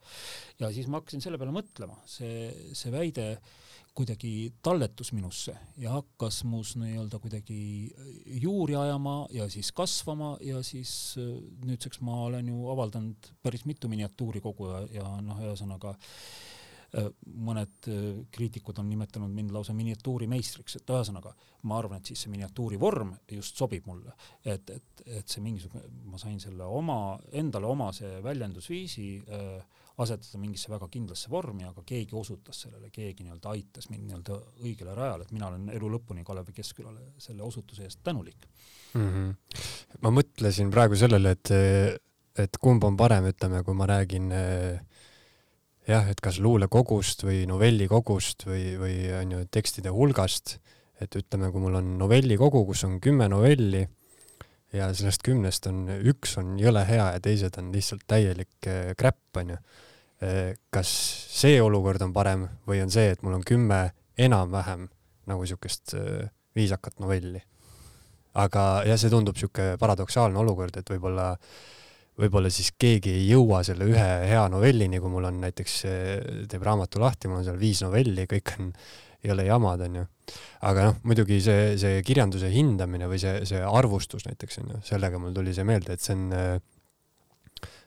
[0.58, 3.28] ja siis ma hakkasin selle peale mõtlema, see, see väide
[3.96, 4.32] kuidagi
[4.64, 7.60] talletus minusse ja hakkas mus nii-öelda kuidagi
[8.42, 11.14] juuri ajama ja siis kasvama ja siis
[11.64, 16.55] nüüdseks ma olen ju avaldanud päris mitu miniatuuri kogu ja, ja noh, ühesõnaga Äh,
[16.94, 21.32] mõned äh, kriitikud on nimetanud mind lausa miniatuurimeistriks, et ühesõnaga
[21.66, 24.14] ma arvan, et siis see miniatuuri vorm just sobib mulle,
[24.44, 30.70] et, et, et see mingisugune, ma sain selle oma, endale omase väljendusviisi äh, asetada mingisse
[30.70, 35.32] väga kindlasse vormi, aga keegi osutas sellele, keegi nii-öelda aitas mind nii-öelda õigele rajale, et
[35.32, 38.44] mina olen elu lõpuni Kalevi Keskkülale selle osutuse eest tänulik
[38.94, 39.08] mm.
[39.08, 39.62] -hmm.
[40.04, 41.52] ma mõtlesin praegu sellele, et,
[42.44, 44.84] et kumb on parem, ütleme, kui ma räägin äh,
[45.86, 50.56] jah, et kas luulekogust või novellikogust või, või on ju tekstide hulgast,
[51.02, 53.84] et ütleme, kui mul on novellikogu, kus on kümme novelli
[54.74, 59.42] ja sellest kümnest on, üks on jõle hea ja teised on lihtsalt täielik kräpp, eh,
[59.42, 59.58] on ju.
[60.26, 60.90] Eh, kas
[61.36, 64.88] see olukord on parem või on see, et mul on kümme enam-vähem
[65.28, 67.42] nagu niisugust eh, viisakat novelli?
[68.36, 71.76] aga jah, see tundub niisugune paradoksaalne olukord, et võib-olla äh,
[72.20, 75.74] võib-olla siis keegi ei jõua selle ühe hea novellini, kui mul on näiteks,
[76.50, 78.70] teeb raamatu lahti, mul on seal viis novelli, kõik on,
[79.32, 80.04] ole jamad, onju.
[80.68, 85.34] aga noh, muidugi see, see kirjanduse hindamine või see, see arvustus näiteks onju, sellega mul
[85.34, 86.28] tuli see meelde, et see on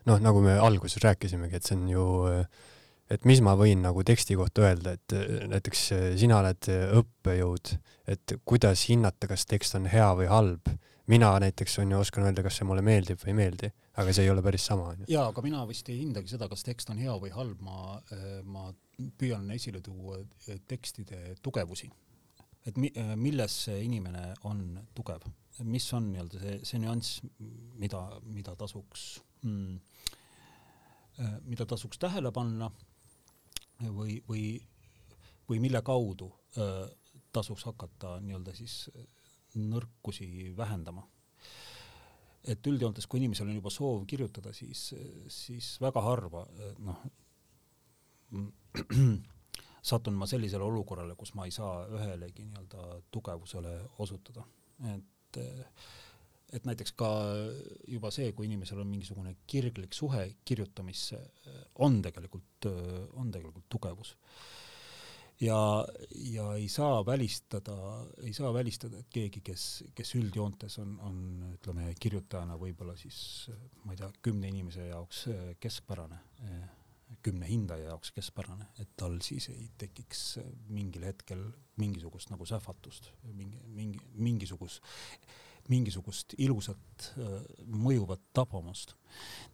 [0.10, 2.06] noh, nagu me alguses rääkisimegi, et see on ju,
[3.16, 5.16] et mis ma võin nagu teksti kohta öelda, et
[5.54, 5.86] näiteks
[6.20, 6.70] sina oled
[7.00, 7.74] õppejõud,
[8.12, 10.74] et kuidas hinnata, kas tekst on hea või halb
[11.10, 14.26] mina näiteks on ju oskan öelda, kas see mulle meeldib või ei meeldi, aga see
[14.26, 14.92] ei ole päris sama.
[15.12, 17.98] jaa, aga mina vist ei hindagi seda, kas tekst on hea või halb, ma,
[18.48, 18.70] ma
[19.20, 21.90] püüan esile tuua äh, tekstide tugevusi.
[22.68, 24.64] et mi, äh, milles see inimene on
[24.96, 25.28] tugev,
[25.68, 27.22] mis on nii-öelda see, see nüanss,
[27.80, 29.08] mida, mida tasuks
[29.44, 29.80] mm,,
[31.52, 32.70] mida tasuks tähele panna
[33.92, 34.44] või, või,
[35.50, 36.30] või mille kaudu
[37.36, 38.86] tasuks hakata nii-öelda siis
[39.60, 41.04] nõrkusi vähendama.
[42.48, 44.94] Et üldjoontes, kui inimesel on juba soov kirjutada, siis,
[45.34, 46.46] siis väga harva
[46.86, 47.02] noh,
[49.92, 53.76] satun ma sellisele olukorrale, kus ma ei saa ühelegi nii-öelda tugevusele
[54.06, 54.46] osutada,
[54.94, 55.44] et
[56.50, 57.08] et näiteks ka
[57.94, 61.20] juba see, kui inimesel on mingisugune kirglik suhe kirjutamisse,
[61.86, 62.66] on tegelikult,
[63.22, 64.16] on tegelikult tugevus
[65.42, 65.60] ja,
[66.32, 67.76] ja ei saa välistada,
[68.24, 69.66] ei saa välistada, et keegi, kes,
[69.96, 71.22] kes üldjoontes on, on
[71.54, 73.50] ütleme kirjutajana võib-olla siis
[73.84, 75.26] ma ei tea, kümne inimese jaoks
[75.64, 76.20] keskpärane,
[77.26, 81.46] kümne hindaja jaoks keskpärane, et tal siis ei tekiks mingil hetkel
[81.80, 84.84] mingisugust nagu sähvatust, mingi, mingi, mingisugust
[85.70, 87.12] mingisugust ilusat
[87.70, 88.96] mõjuvat tabamust.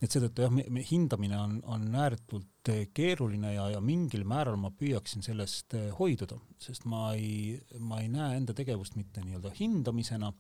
[0.02, 0.56] et seetõttu jah,
[0.90, 7.14] hindamine on, on ääretult keeruline ja, ja mingil määral ma püüaksin sellest hoiduda, sest ma
[7.14, 10.34] ei, ma ei näe enda tegevust mitte nii-öelda hindamisena,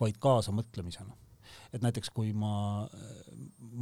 [0.00, 1.16] vaid kaasamõtlemisena
[1.72, 2.86] et näiteks kui ma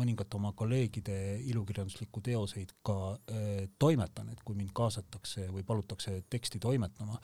[0.00, 1.16] mõningate oma kolleegide
[1.50, 7.18] ilukirjanduslikku teoseid ka äh, toimetan, et kui mind kaasatakse või palutakse teksti toimetama,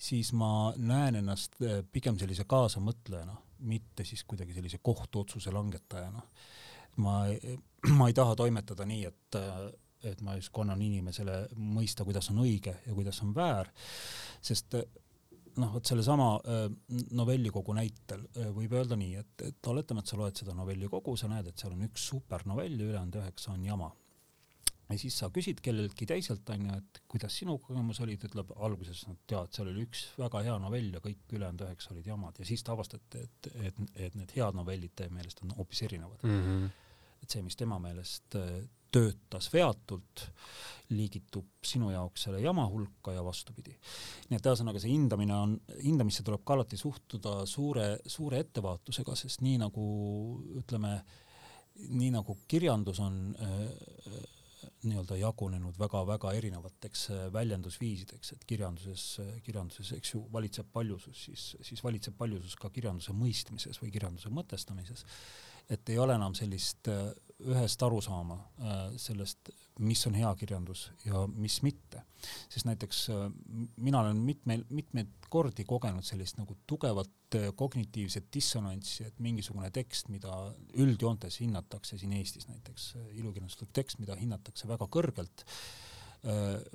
[0.00, 6.22] siis ma näen ennast äh, pigem sellise kaasamõtlejana, mitte siis kuidagi sellise kohtuotsuse langetajana.
[6.96, 7.20] ma,
[7.98, 9.60] ma ei taha toimetada nii, et, äh,
[10.12, 13.70] et ma justkui annan inimesele mõista, kuidas on õige ja kuidas on väär,
[14.42, 14.84] sest äh,
[15.60, 16.28] noh, vot sellesama
[17.16, 18.22] novellikogu näitel
[18.54, 21.74] võib öelda nii, et, et oletame, et sa loed seda novellikogu, sa näed, et seal
[21.74, 23.90] on üks supernovell ja ülejäänud üheksa on jama
[24.90, 29.04] ja siis sa küsid kelleltki teiselt, onju, et kuidas sinu kogemus oli, ta ütleb alguses,
[29.10, 32.48] et tead, seal oli üks väga hea novell ja kõik ülejäänud üheksa olid jamad ja
[32.48, 36.42] siis te avastate, et, et, et need head novellid teie meelest on hoopis erinevad mm.
[36.42, 36.68] -hmm.
[37.22, 38.60] et see, mis tema meelest äh,
[38.90, 40.24] töötas veatult,
[40.90, 43.76] liigitub sinu jaoks selle jama hulka ja vastupidi.
[44.30, 49.44] nii et ühesõnaga see hindamine on, hindamisse tuleb ka alati suhtuda suure, suure ettevaatusega, sest
[49.46, 49.84] nii nagu
[50.58, 50.96] ütleme,
[51.88, 54.28] nii nagu kirjandus on äh,
[54.88, 61.46] nii-öelda jagunenud väga-väga erinevateks äh, väljendusviisideks, et kirjanduses, äh, kirjanduses, eks ju, valitseb paljusus, siis,
[61.66, 65.04] siis valitseb paljusus ka kirjanduse mõistmises või kirjanduse mõtestamises.
[65.70, 67.10] et ei ole enam sellist äh,
[67.46, 68.36] ühest arusaama
[68.98, 72.02] sellest, mis on hea kirjandus ja mis mitte.
[72.52, 73.30] sest näiteks äh,
[73.76, 80.10] mina olen mitmeid, mitmeid kordi kogenud sellist nagu tugevat äh, kognitiivset dissonantsi, et mingisugune tekst,
[80.12, 80.34] mida
[80.76, 85.46] üldjoontes hinnatakse siin Eestis näiteks, äh, ilukirjanduslik tekst, mida hinnatakse väga kõrgelt,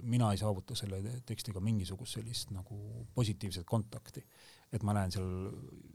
[0.01, 0.97] mina ei saavuta selle
[1.29, 4.23] tekstiga mingisugust sellist nagu positiivset kontakti.
[4.73, 5.27] et ma näen seal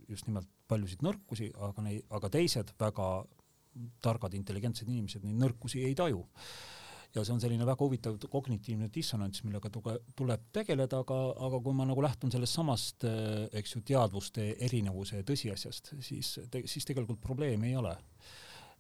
[0.09, 3.09] just nimelt paljusid nõrkusi, aga neid, aga teised väga
[4.03, 6.23] targad, intelligentsed inimesed neid nõrkusi ei taju
[7.15, 11.75] ja see on selline väga huvitav kognitiivne dissonants, millega tuge, tuleb tegeleda, aga, aga kui
[11.77, 13.07] ma nagu lähtun sellest samast,
[13.61, 17.97] eks ju, teadvuste erinevuse tõsiasjast, siis te,, siis tegelikult probleemi ei ole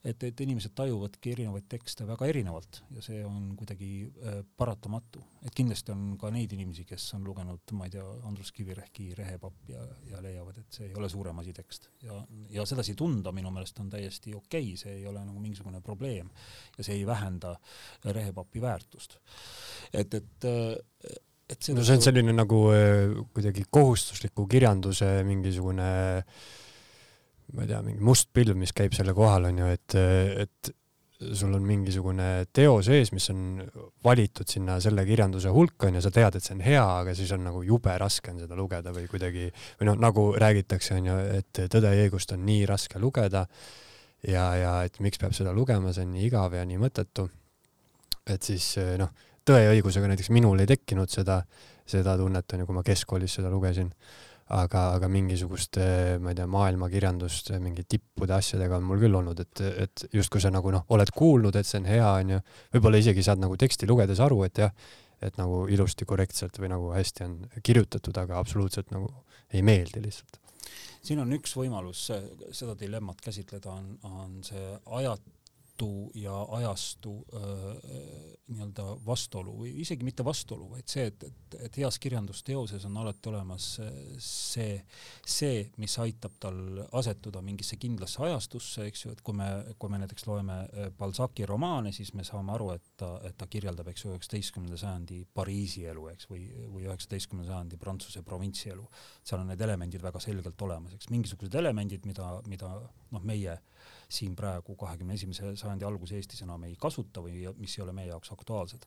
[0.04, 5.22] et, et inimesed tajuvadki erinevaid tekste väga erinevalt ja see on kuidagi äh, paratamatu.
[5.44, 9.72] et kindlasti on ka neid inimesi, kes on lugenud, ma ei tea, Andrus Kivirähki Rehepapp
[9.72, 12.16] ja, ja leiavad, et see ei ole suurem asi tekst ja,
[12.50, 16.30] ja sedasi tunda minu meelest on täiesti okei okay,, see ei ole nagu mingisugune probleem
[16.78, 17.56] ja see ei vähenda
[18.04, 19.18] Rehepapi väärtust.
[19.92, 21.18] et, et äh,
[21.50, 25.92] et no see on selline nagu äh, kuidagi kohustusliku kirjanduse mingisugune
[26.22, 26.42] äh,
[27.54, 29.96] ma ei tea, mingi must pilv, mis käib selle kohal, on ju, et,
[30.44, 30.74] et
[31.36, 33.60] sul on mingisugune teo sees, mis on
[34.04, 37.32] valitud sinna selle kirjanduse hulka, on ju, sa tead, et see on hea, aga siis
[37.36, 41.18] on nagu jube raske on seda lugeda või kuidagi, või noh, nagu räägitakse, on ju,
[41.40, 43.44] et Tõde ja õigust on nii raske lugeda
[44.26, 47.28] ja, ja et miks peab seda lugema, see on nii igav ja nii mõttetu.
[48.30, 49.12] et siis noh,
[49.44, 51.40] Tõe ja õigusega näiteks minul ei tekkinud seda,
[51.88, 53.92] seda tunnet, on ju, kui ma keskkoolis seda lugesin
[54.50, 55.78] aga, aga mingisugust,
[56.22, 60.52] ma ei tea, maailmakirjandust mingi tippude asjadega on mul küll olnud, et, et justkui sa
[60.52, 62.40] nagu noh, oled kuulnud, et see on hea, onju,
[62.74, 64.74] võib-olla isegi saad nagu teksti lugedes aru, et jah,
[65.22, 69.10] et nagu ilusti, korrektselt või nagu hästi on kirjutatud, aga absoluutselt nagu
[69.52, 70.40] ei meeldi lihtsalt.
[71.02, 74.66] siin on üks võimalus seda dilemmat käsitleda, on, on see
[74.98, 75.22] ajat
[75.80, 77.24] kohtu ja ajastu
[78.50, 83.28] nii-öelda vastuolu või isegi mitte vastuolu, vaid see, et, et, et heas kirjandusteoses on alati
[83.30, 83.66] olemas
[84.18, 84.80] see,
[85.26, 90.00] see, mis aitab tal asetuda mingisse kindlasse ajastusse, eks ju, et kui me, kui me
[90.02, 90.58] näiteks loeme
[90.98, 95.22] Balzaci romaane, siis me saame aru, et ta, et ta kirjeldab, eks ju, üheksateistkümnenda sajandi
[95.34, 98.88] Pariisi elu, eks, või, või üheksateistkümnenda sajandi Prantsuse provintsielu.
[99.24, 102.74] seal on need elemendid väga selgelt olemas, eks, mingisugused elemendid, mida, mida
[103.10, 103.60] noh, meie
[104.10, 108.10] siin praegu kahekümne esimese sajandi alguse Eestis enam ei kasuta või mis ei ole meie
[108.10, 108.86] jaoks aktuaalsed.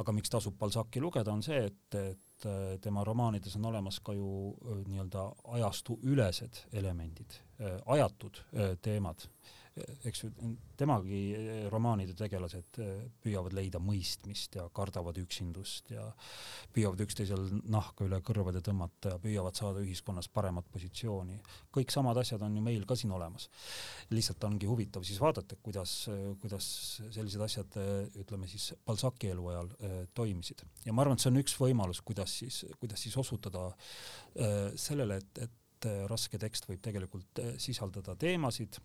[0.00, 4.14] aga miks tasub Balzaci lugeda, on see, et, et äh, tema romaanides on olemas ka
[4.16, 5.26] ju äh, nii-öelda
[5.58, 8.40] ajastu ülesed elemendid, äh, ajatud
[8.82, 9.28] teemad
[10.04, 10.24] eks
[10.76, 16.04] temagi eh, romaanide tegelased eh, püüavad leida mõistmist ja kardavad üksindust ja
[16.74, 21.38] püüavad üksteisel nahka üle kõrvade tõmmata ja püüavad saada ühiskonnas paremat positsiooni.
[21.72, 23.48] kõik samad asjad on ju meil ka siin olemas.
[24.10, 25.94] lihtsalt ongi huvitav siis vaadata, kuidas,
[26.40, 26.66] kuidas
[27.10, 27.80] sellised asjad,
[28.20, 30.66] ütleme siis Balzaci eluajal eh, toimisid.
[30.84, 33.70] ja ma arvan, et see on üks võimalus, kuidas siis, kuidas siis osutada
[34.76, 38.78] sellele, et, et raske tekst võib tegelikult sisaldada teemasid,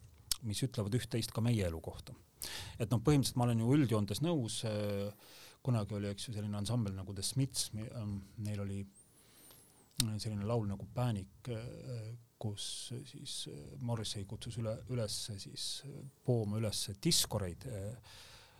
[0.45, 2.15] mis ütlevad üht-teist ka meie elu kohta.
[2.77, 5.09] et noh, põhimõtteliselt ma olen ju üldjoontes nõus, äh,
[5.65, 10.67] kunagi oli, eks ju, selline ansambel nagu The Smiths, ähm, neil oli äh, selline laul
[10.69, 13.47] nagu Panic, äh, kus siis
[13.81, 15.63] Morrissey kutsus üle, üles siis
[16.23, 17.65] pooma üles diskoreid,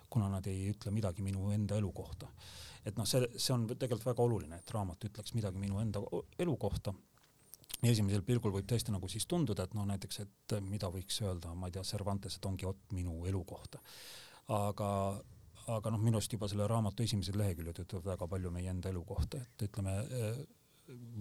[0.10, 2.26] kuna nad ei ütle midagi minu enda elu kohta.
[2.84, 6.02] et noh, see, see on tegelikult väga oluline, et raamat ütleks midagi minu enda
[6.42, 6.96] elu kohta
[7.86, 11.70] esimesel pilgul võib tõesti nagu siis tunduda, et noh, näiteks, et mida võiks öelda, ma
[11.70, 13.82] ei tea, Cervantes, et ongi ott minu elu kohta.
[14.48, 14.90] aga,
[15.68, 19.04] aga noh, minu arust juba selle raamatu esimesed leheküljed ütlevad väga palju meie enda elu
[19.06, 19.98] kohta, et ütleme,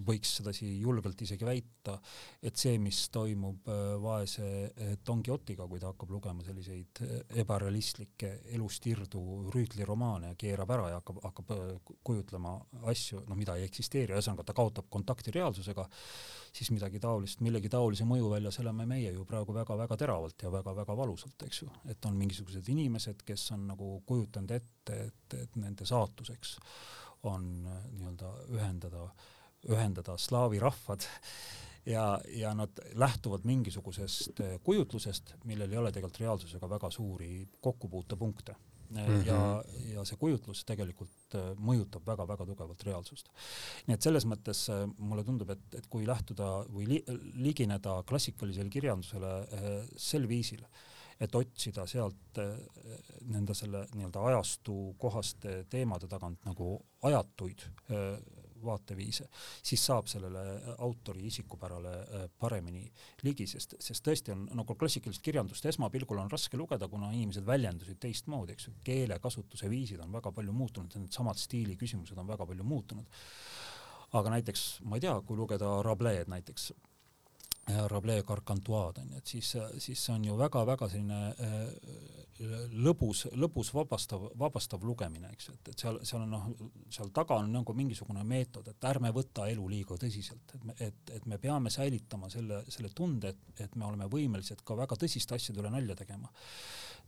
[0.06, 1.96] võiks sedasi julgelt isegi väita,
[2.42, 7.16] et see, mis toimub äh, vaese äh, Don Quixote'iga, kui ta hakkab lugema selliseid äh,
[7.42, 9.22] ebarealistlikke elust irdu
[9.54, 11.52] rüütliromaane ja keerab ära ja hakkab, hakkab
[12.06, 12.54] kujutlema
[12.92, 15.88] asju, noh, mida ei eksisteeri, ühesõnaga ta kaotab kontakti reaalsusega,
[16.56, 21.48] siis midagi taolist, millegi taolise mõjuväljas elame meie ju praegu väga-väga teravalt ja väga-väga valusalt,
[21.48, 21.70] eks ju.
[21.90, 26.58] et on mingisugused inimesed, kes on nagu kujutanud ette, et, et nende saatuseks
[27.26, 29.32] on nii-öelda ühendada äh,
[29.68, 31.06] ühendada slaavi rahvad
[31.86, 38.54] ja, ja nad lähtuvad mingisugusest eh, kujutlusest, millel ei ole tegelikult reaalsusega väga suuri kokkupuutepunkte
[38.90, 38.96] mm.
[38.96, 39.26] -hmm.
[39.26, 39.64] ja,
[39.94, 43.30] ja see kujutlus tegelikult eh, mõjutab väga-väga tugevalt reaalsust.
[43.86, 44.66] nii et selles mõttes
[44.98, 47.04] mulle tundub, et, et kui lähtuda või li,
[47.34, 49.32] ligineda klassikalisele kirjandusele
[49.96, 50.66] sel viisil,
[51.20, 52.38] et otsida sealt
[53.24, 57.62] nende selle nii-öelda ajastu kohaste teemade tagant nagu ajatuid
[58.64, 59.28] vaateviise,
[59.62, 60.42] siis saab sellele
[60.78, 62.84] autori isikupärale äh, paremini
[63.26, 68.00] ligi, sest, sest tõesti on nagu klassikalist kirjandust esmapilgul on raske lugeda, kuna inimesed väljendusid
[68.02, 72.64] teistmoodi, eks ju, keelekasutuse viisid on väga palju muutunud, needsamad stiili küsimused on väga palju
[72.64, 73.06] muutunud.
[74.16, 76.70] aga näiteks, ma ei tea, kui lugeda Rabelais näiteks,
[77.90, 82.25] Rabelais Carcantois on ju, et siis, siis see on ju väga-väga selline äh,
[82.84, 86.48] lõbus, lõbus vabastav, vabastav lugemine, eks et, et seal, seal on noh,
[86.92, 91.14] seal taga on nagu mingisugune meetod, et ärme võta elu liiga tõsiselt, et me, et,
[91.16, 95.38] et me peame säilitama selle, selle tunde, et, et me oleme võimelised ka väga tõsiste
[95.38, 96.32] asjade üle nalja tegema.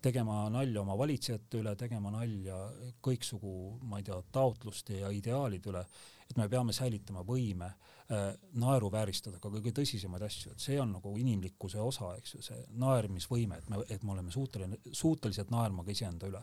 [0.03, 2.57] tegema nalja oma valitsejate üle, tegema nalja
[3.03, 5.85] kõiksugu, ma ei tea, taotluste ja ideaalide üle,
[6.31, 11.11] et me peame säilitama võime Äh, naeruvääristada ka kõige tõsisemaid asju, et see on nagu
[11.21, 15.93] inimlikkuse osa, eks ju, see naermisvõime, et me, et me oleme suuteline, suutelised naerma ka
[15.93, 16.41] iseenda üle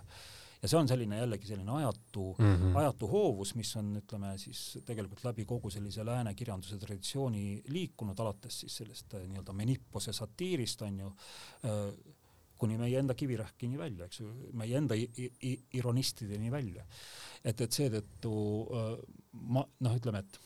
[0.65, 2.77] ja see on selline jällegi selline ajatu mm, -hmm.
[2.81, 8.59] ajatu hoovus, mis on, ütleme siis tegelikult läbi kogu sellise lääne kirjanduse traditsiooni liikunud, alates
[8.59, 11.11] siis sellest äh, nii-öelda Menippose satiirist on ju
[11.65, 12.13] äh,,
[12.57, 14.95] kuni meie enda Kivirähkini välja, eks ju, meie enda
[15.73, 16.85] ironistideni välja.
[17.43, 18.33] et, et seetõttu
[18.65, 18.99] äh,
[19.31, 20.39] ma noh, ütleme, et.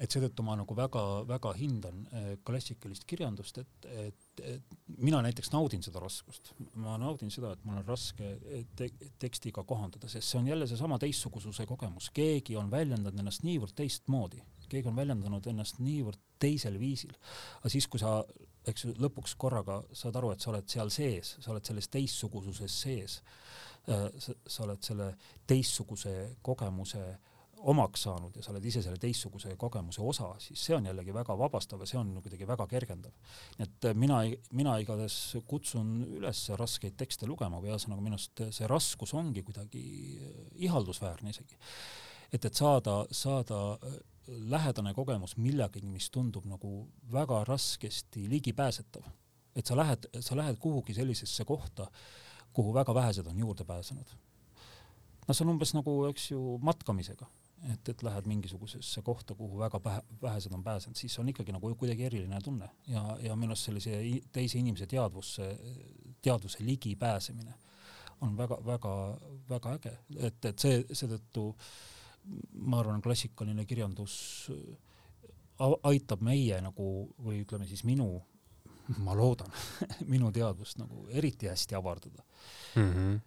[0.00, 5.84] Et seetõttu ma nagu väga-väga hindan eh, klassikalist kirjandust, et, et, et mina näiteks naudin
[5.84, 8.88] seda raskust, ma naudin seda, et mul on raske eh, te
[9.20, 14.40] tekstiga kohandada, sest see on jälle seesama teistsugususe kogemus, keegi on väljendanud ennast niivõrd teistmoodi,
[14.70, 17.12] keegi on väljendanud ennast niivõrd teisel viisil,
[17.60, 18.22] aga siis, kui sa,
[18.70, 22.82] eks ju, lõpuks korraga saad aru, et sa oled seal sees, sa oled selles teistsugususes
[22.86, 23.20] sees,
[23.84, 25.12] eh, sa oled selle
[25.50, 27.26] teistsuguse kogemuse äh,
[27.68, 31.36] omaks saanud ja sa oled ise selle teistsuguse kogemuse osa, siis see on jällegi väga
[31.38, 33.12] vabastav ja see on kuidagi väga kergendav.
[33.58, 34.20] nii et äh, mina,
[34.56, 35.16] mina igatahes
[35.48, 40.38] kutsun üles raskeid tekste lugema või ühesõnaga minu arust see raskus ongi kuidagi äh,
[40.68, 41.58] ihaldusväärne isegi.
[42.32, 43.98] et, et saada, saada äh,
[44.28, 49.04] lähedane kogemus millegagi, mis tundub nagu väga raskesti ligipääsetav.
[49.54, 51.90] et sa lähed, sa lähed kuhugi sellisesse kohta,
[52.52, 54.16] kuhu väga vähesed on juurde pääsenud
[55.28, 57.28] no see on umbes nagu, eks ju, matkamisega
[57.68, 61.74] et, et lähed mingisugusesse kohta, kuhu väga pähe, vähesed on pääsenud, siis on ikkagi nagu
[61.74, 62.70] kuidagi eriline tunne.
[62.88, 64.00] Ja, ja minu arust sellise
[64.32, 65.50] teise inimese teadvusse,
[66.22, 67.54] teadvuse ligipääsemine
[68.20, 71.46] on väga-väga-väga äge, et, et see, seetõttu
[72.68, 74.50] ma arvan, klassikaline kirjandus
[75.88, 76.90] aitab meie nagu
[77.20, 78.12] või ütleme siis minu,
[79.04, 79.52] ma loodan
[80.12, 82.24] minu teadvust nagu eriti hästi avardada.
[82.76, 82.92] Mm.
[82.92, 83.18] -hmm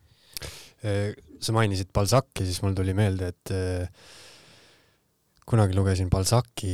[0.83, 3.53] sa mainisid Balzac'i, siis mul tuli meelde, et
[5.47, 6.73] kunagi lugesin Balzaci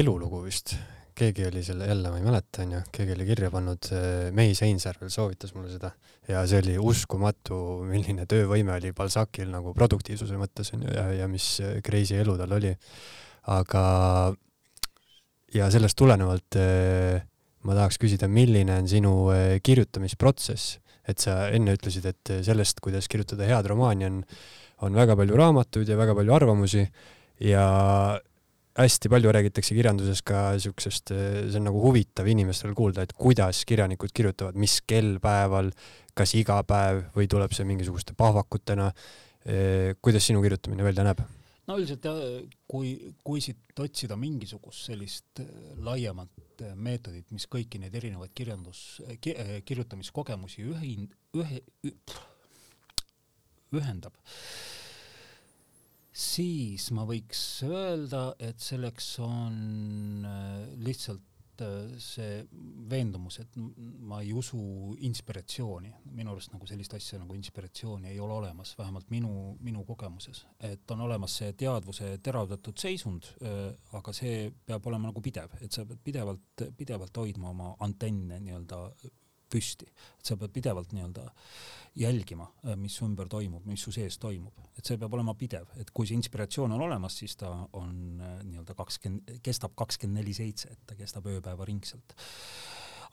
[0.00, 0.72] elulugu vist,
[1.18, 3.90] keegi oli selle, jälle ma ei mäleta, onju, keegi oli kirja pannud,
[4.36, 5.92] Mehis Heinsäärvel soovitas mulle seda.
[6.28, 7.58] Ja see oli uskumatu,
[7.88, 12.74] milline töövõime oli Balzacil nagu produktiivsuse mõttes onju ja, ja mis crazy elu tal oli.
[13.48, 13.82] aga
[15.54, 17.22] ja sellest tulenevalt eh,
[17.66, 20.78] ma tahaks küsida, milline on sinu eh, kirjutamisprotsess,
[21.08, 24.22] et sa enne ütlesid, et sellest, kuidas kirjutada head romaani, on,
[24.86, 26.84] on väga palju raamatuid ja väga palju arvamusi
[27.44, 27.64] ja
[28.78, 34.12] hästi palju räägitakse kirjanduses ka siuksest, see on nagu huvitav inimestel kuulda, et kuidas kirjanikud
[34.14, 35.72] kirjutavad, mis kellpäeval,
[36.18, 38.92] kas iga päev või tuleb see mingisuguste pahvakutena.
[40.02, 41.22] kuidas sinu kirjutamine välja näeb?
[41.68, 42.18] No üldiselt jah,
[42.70, 42.94] kui,
[43.24, 45.42] kui siit otsida mingisugust sellist
[45.84, 49.36] laiemat meetodit, mis kõiki neid erinevaid kirjandus ki,,
[49.68, 51.60] kirjutamiskogemusi ühin-, ühe,
[53.78, 54.16] ühendab,
[56.18, 61.27] siis ma võiks öelda, et selleks on äh, lihtsalt
[61.64, 62.42] äh, see
[62.90, 64.60] veendumus, et ma ei usu
[65.08, 69.32] inspiratsiooni, minu arust nagu sellist asja nagu inspiratsiooni ei ole olemas, vähemalt minu,
[69.64, 75.22] minu kogemuses, et on olemas see teadvuse teravdatud seisund, äh, aga see peab olema nagu
[75.24, 78.84] pidev, et sa pead pidevalt, pidevalt hoidma oma antenne nii-öelda
[79.50, 79.88] püsti,
[80.18, 81.26] et sa pead pidevalt nii-öelda
[81.98, 85.70] jälgima, äh, mis su ümber toimub, mis su sees toimub, et see peab olema pidev,
[85.80, 90.36] et kui see inspiratsioon on olemas, siis ta on äh, nii-öelda kakskümmend, kestab kakskümmend neli
[90.36, 92.16] seitse, et ta kestab ööpäevaringselt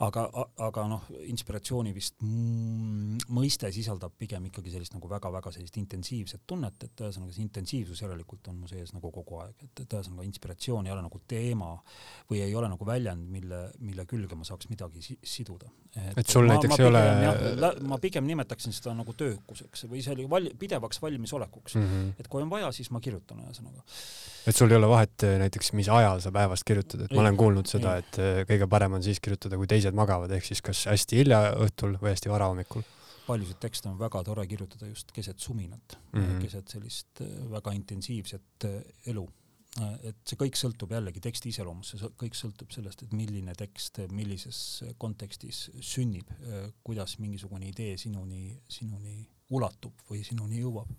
[0.04, 0.26] aga,
[0.66, 7.04] aga noh, inspiratsiooni vist mõiste sisaldab pigem ikkagi sellist nagu väga-väga sellist intensiivset tunnet, et
[7.06, 10.96] ühesõnaga see intensiivsus järelikult on mu sees nagu kogu aeg, et, et ühesõnaga inspiratsioon ei
[10.96, 11.72] ole nagu teema
[12.32, 15.72] või ei ole nagu väljend, mille, mille külge ma saaks midagi si siduda.
[16.16, 20.16] et sul ma, näiteks ma ei ole ma pigem nimetaksin seda nagu töökuseks või see
[20.18, 21.88] oli val-, pidevaks valmisolekuks mm.
[21.92, 22.14] -hmm.
[22.20, 23.86] et kui on vaja, siis ma kirjutan ühesõnaga.
[24.46, 27.38] et sul ei ole vahet näiteks, mis ajal sa päevast kirjutad, et ei, ma olen
[27.40, 28.20] kuulnud seda, et
[28.50, 31.98] kõige parem on siis kirjutada, kui teised teised magavad, ehk siis kas hästi hilja õhtul
[32.02, 32.86] või hästi vara hommikul?
[33.26, 36.20] paljusid tekste on väga tore kirjutada just keset suminat mm.
[36.20, 36.42] -hmm.
[36.44, 38.84] keset sellist äh, väga intensiivset äh,
[39.14, 39.26] elu.
[40.04, 44.60] et see kõik sõltub jällegi teksti iseloomust, see kõik sõltub sellest, et milline tekst millises
[44.98, 46.30] kontekstis sünnib,
[46.84, 50.94] kuidas mingisugune idee sinuni, sinuni ulatub või sinuni jõuab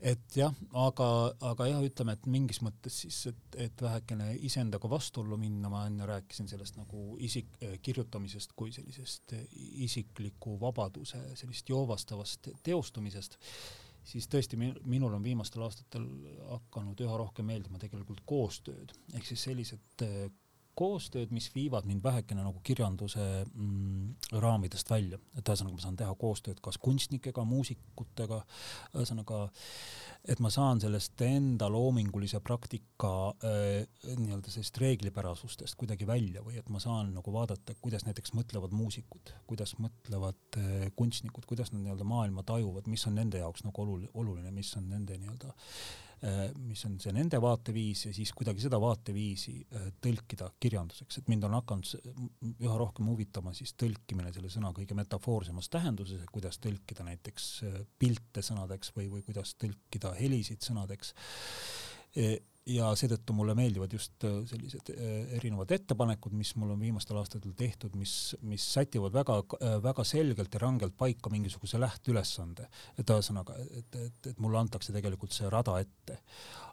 [0.00, 1.06] et jah, aga,
[1.50, 6.08] aga jah, ütleme, et mingis mõttes siis, et, et vähekene iseendaga vastuollu minna, ma enne
[6.08, 7.52] rääkisin sellest nagu isik,
[7.84, 9.36] kirjutamisest kui sellisest
[9.86, 13.36] isikliku vabaduse sellist joovastavast teostumisest,
[14.10, 16.06] siis tõesti minul on viimastel aastatel
[16.48, 20.06] hakanud üha rohkem meeldima tegelikult koostööd, ehk siis sellised
[20.80, 26.14] koostööd, mis viivad mind vähekene nagu kirjanduse mm, raamidest välja, et ühesõnaga ma saan teha
[26.20, 28.40] koostööd kas kunstnikega, muusikutega,
[28.96, 29.42] ühesõnaga,
[30.32, 33.12] et ma saan sellest enda loomingulise praktika
[33.46, 38.74] äh, nii-öelda sellist reeglipärasustest kuidagi välja või et ma saan nagu vaadata, kuidas näiteks mõtlevad
[38.76, 43.84] muusikud, kuidas mõtlevad äh, kunstnikud, kuidas nad nii-öelda maailma tajuvad, mis on nende jaoks nagu
[43.84, 45.54] oluline, oluline, mis on nende nii-öelda
[46.60, 49.54] mis on see nende vaateviis ja siis kuidagi seda vaateviisi
[50.04, 52.10] tõlkida kirjanduseks, et mind on hakanud
[52.60, 57.48] üha rohkem huvitama siis tõlkimine selle sõna kõige metafoorsemas tähenduses, et kuidas tõlkida näiteks
[57.98, 61.14] pilte sõnadeks või, või kuidas tõlkida helisid sõnadeks
[62.70, 64.92] ja seetõttu mulle meeldivad just sellised
[65.36, 68.14] erinevad ettepanekud, mis mul on viimastel aastatel tehtud, mis,
[68.46, 69.38] mis sätivad väga,
[69.82, 72.68] väga selgelt ja rangelt paika mingisuguse lähteülesande.
[72.98, 76.20] et ühesõnaga, et, et, et mulle antakse tegelikult see rada ette.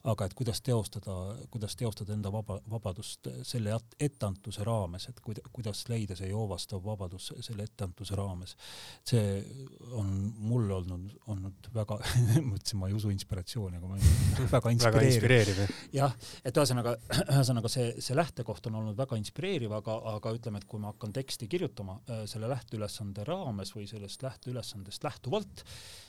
[0.08, 1.14] aga et kuidas teostada,
[1.52, 7.34] kuidas teostada enda vaba, vabadust selle etteantuse raames, et kuida-, kuidas leida see joovastav vabadus
[7.42, 8.56] selle etteantuse raames.
[9.04, 9.44] see
[9.92, 12.00] on mulle olnud, olnud väga
[12.48, 14.00] ma ütlesin, ma ei usu inspiratsiooni, aga ma
[14.58, 16.14] väga inspireeriv, väga inspireeriv jah,
[16.46, 16.96] et ühesõnaga,
[17.36, 21.14] ühesõnaga see, see lähtekoht on olnud väga inspireeriv, aga, aga ütleme, et kui ma hakkan
[21.16, 25.64] teksti kirjutama äh, selle lähteülesande raames või sellest lähteülesandest lähtuvalt,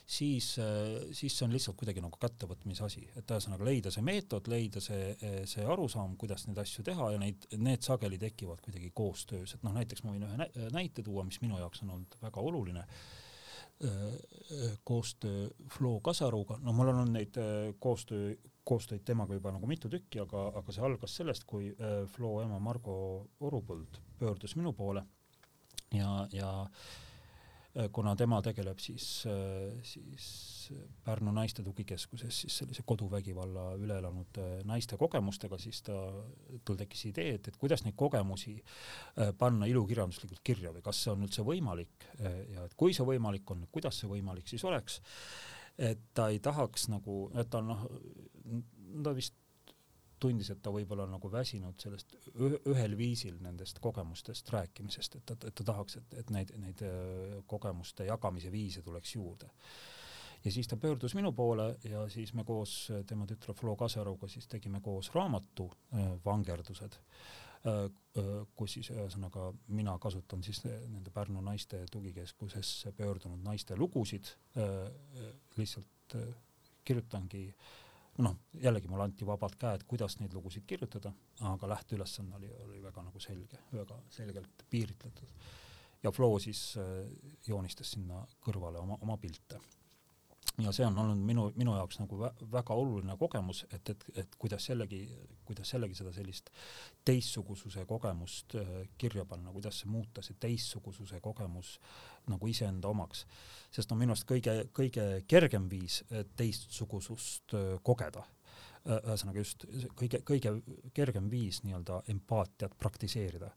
[0.09, 0.55] siis,
[1.13, 5.13] siis see on lihtsalt kuidagi nagu kättevõtmise asi, et ühesõnaga leida see meetod, leida see,
[5.49, 9.77] see arusaam, kuidas neid asju teha ja neid, need sageli tekivad kuidagi koostöös, et noh,
[9.77, 12.87] näiteks ma võin ühe näite tuua, mis minu jaoks on olnud väga oluline
[14.85, 17.37] koostöö Flo Kasaruga, no mul on neid
[17.79, 18.33] koostöö,
[18.69, 21.71] koostöid temaga juba nagu mitu tükki, aga, aga see algas sellest, kui
[22.15, 22.95] Flo ema Margo
[23.41, 25.05] Orupõld pöördus minu poole.
[25.95, 26.51] Ja, ja
[27.93, 29.07] kuna tema tegeleb siis,
[29.87, 30.29] siis
[31.05, 35.97] Pärnu Naiste Tugikeskuses siis sellise koduvägivalla üle elanud naiste kogemustega, siis ta,
[36.67, 38.57] tal tekkis idee, et, et kuidas neid kogemusi
[39.39, 43.65] panna ilukirjanduslikult kirja või kas see on üldse võimalik ja et kui see võimalik on,
[43.73, 44.99] kuidas see võimalik siis oleks,
[45.79, 47.85] et ta ei tahaks nagu, et ta noh,
[49.05, 49.37] ta vist
[50.19, 52.17] tundis, et ta võib-olla on nagu väsinud sellest
[52.73, 56.83] ühel viisil nendest kogemustest rääkimisest, et ta, et ta tahaks, et, et neid, neid
[57.51, 59.51] kogemuste jagamise viise tuleks juurde.
[60.45, 64.47] ja siis ta pöördus minu poole ja siis me koos tema tütre Flo Kasaruga siis
[64.47, 65.71] tegime koos raamatu
[66.25, 66.99] Vangerdused,
[68.57, 74.31] kus siis ühesõnaga mina kasutan siis nende Pärnu naiste tugikeskusesse pöördunud naiste lugusid,
[75.57, 76.17] lihtsalt
[76.85, 77.45] kirjutangi
[78.25, 81.13] noh, jällegi mulle anti vabad käed, kuidas neid lugusid kirjutada,
[81.47, 85.35] aga lähteülesanne oli, oli väga nagu selge, väga selgelt piiritletud.
[86.03, 86.75] ja Flo siis
[87.47, 89.61] joonistas sinna kõrvale oma, oma pilte.
[90.59, 94.39] Ja see on olnud minu, minu jaoks nagu vä väga oluline kogemus, et, et, et
[94.39, 95.03] kuidas jällegi,
[95.47, 96.51] kuidas jällegi seda sellist
[97.05, 98.57] teistsugususe kogemust
[98.99, 101.77] kirja panna, kuidas see muuta, see teistsugususe kogemus
[102.29, 103.27] nagu iseenda omaks.
[103.71, 106.03] sest no minu arust kõige, kõige kergem viis
[106.37, 108.25] teistsugusust kogeda,
[108.89, 109.65] ühesõnaga just
[109.97, 110.55] kõige, kõige
[110.95, 113.51] kergem viis nii-öelda empaatiat praktiseerida,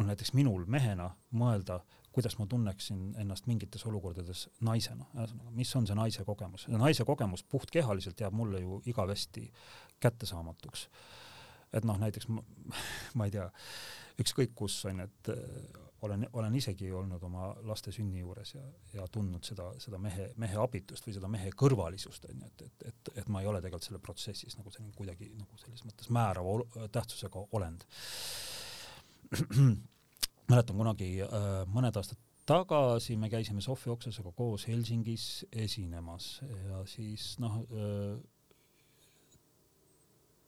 [0.00, 1.80] on näiteks minul mehena mõelda,
[2.12, 6.66] kuidas ma tunneksin ennast mingites olukordades naisena, ühesõnaga, mis on see naise kogemus.
[6.68, 9.50] naise kogemus puhtkehaliselt jääb mulle ju igavesti
[10.00, 10.88] kättesaamatuks.
[11.72, 12.42] et noh, näiteks ma,
[13.18, 13.46] ma ei tea,
[14.20, 15.30] ükskõik kus on, et
[16.02, 18.62] olen, olen isegi olnud oma laste sünni juures ja,
[18.94, 23.12] ja tundnud seda, seda mehe, mehe abitust või seda mehe kõrvalisust, onju, et, et, et,
[23.22, 27.44] et ma ei ole tegelikult selle protsessis nagu selline kuidagi nagu selles mõttes määrava tähtsusega
[27.58, 27.86] olend
[30.50, 32.18] mäletan kunagi äh, mõned aastad
[32.50, 38.20] tagasi me käisime Sofi Oksasega koos Helsingis esinemas ja siis noh äh,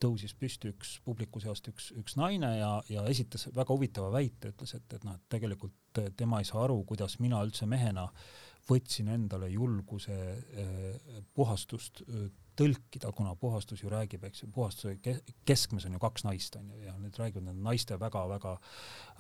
[0.03, 4.74] tõusis püsti üks publiku seast üks, üks naine ja, ja esitas väga huvitava väite, ütles,
[4.78, 8.09] et, et noh, et tegelikult tema ei saa aru, kuidas mina üldse mehena
[8.68, 12.03] võtsin endale julguse eh, puhastust
[12.59, 15.14] tõlkida, kuna puhastus ju räägib, eks ju, puhastuse
[15.48, 18.55] keskmes on ju kaks naist, on ju, ja need räägivad need naiste väga-väga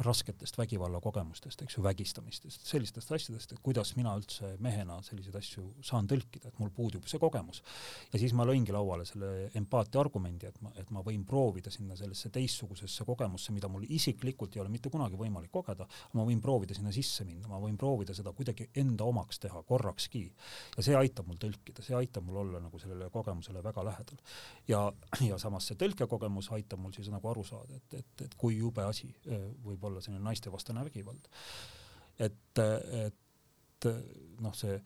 [0.04, 6.08] rasketest vägivallakogemustest, eks ju, vägistamistest, sellistest asjadest, et kuidas mina üldse mehena selliseid asju saan
[6.10, 7.62] tõlkida, et mul puudub see kogemus.
[8.12, 11.96] ja siis ma lõingi lauale selle empaatia argumendi, et ma, et ma võin proovida sinna
[11.96, 16.76] sellesse teistsugusesse kogemusse, mida mul isiklikult ei ole mitte kunagi võimalik kogeda, ma võin proovida
[16.76, 20.26] sinna sisse minna, ma võin proovida seda kuidagi enda omaks teha korrakski.
[20.76, 24.18] ja see aitab mul tõlkida, see aitab mul olla nagu sellele kogemusele väga lähedal.
[24.68, 28.58] ja, ja samas see tõlkekogemus aitab mul siis nagu aru saada, et, et, et kui
[28.58, 29.14] jube asi
[29.64, 31.28] võib olla selline naistevastane vägivald.
[32.18, 33.88] et, et
[34.40, 34.80] noh, see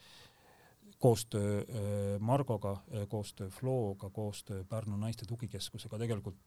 [0.99, 2.76] koostöö Margoga,
[3.09, 6.39] koostöö Floga, koostöö Pärnu Naiste Tugikeskusega tegelikult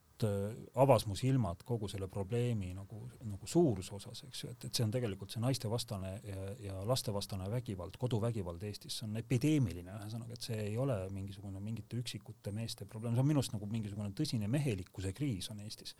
[0.79, 4.85] avas mu silmad kogu selle probleemi nagu, nagu suuruse osas, eks ju, et, et see
[4.85, 10.49] on tegelikult see naistevastane ja, ja lastevastane vägivald, koduvägivald Eestis, see on epideemiline, ühesõnaga, et
[10.49, 14.51] see ei ole mingisugune mingite üksikute meeste probleem, see on minu arust nagu mingisugune tõsine
[14.51, 15.95] mehelikkuse kriis on Eestis.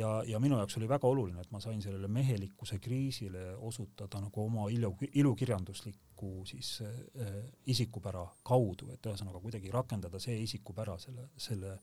[0.00, 4.42] Ja, ja minu jaoks oli väga oluline, et ma sain sellele mehelikkuse kriisile osutada nagu
[4.42, 7.36] oma ilu, ilukirjandusliku siis äh,
[7.70, 11.76] isikupära kaudu, et ühesõnaga kuidagi rakendada see isikupära selle, selle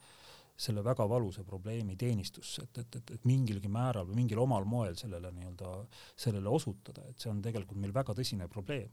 [0.60, 4.98] selle väga valusa probleemi teenistusse, et, et, et, et mingilgi määral või mingil omal moel
[5.00, 5.74] sellele nii-öelda,
[6.20, 8.90] sellele osutada, et see on tegelikult meil väga tõsine probleem.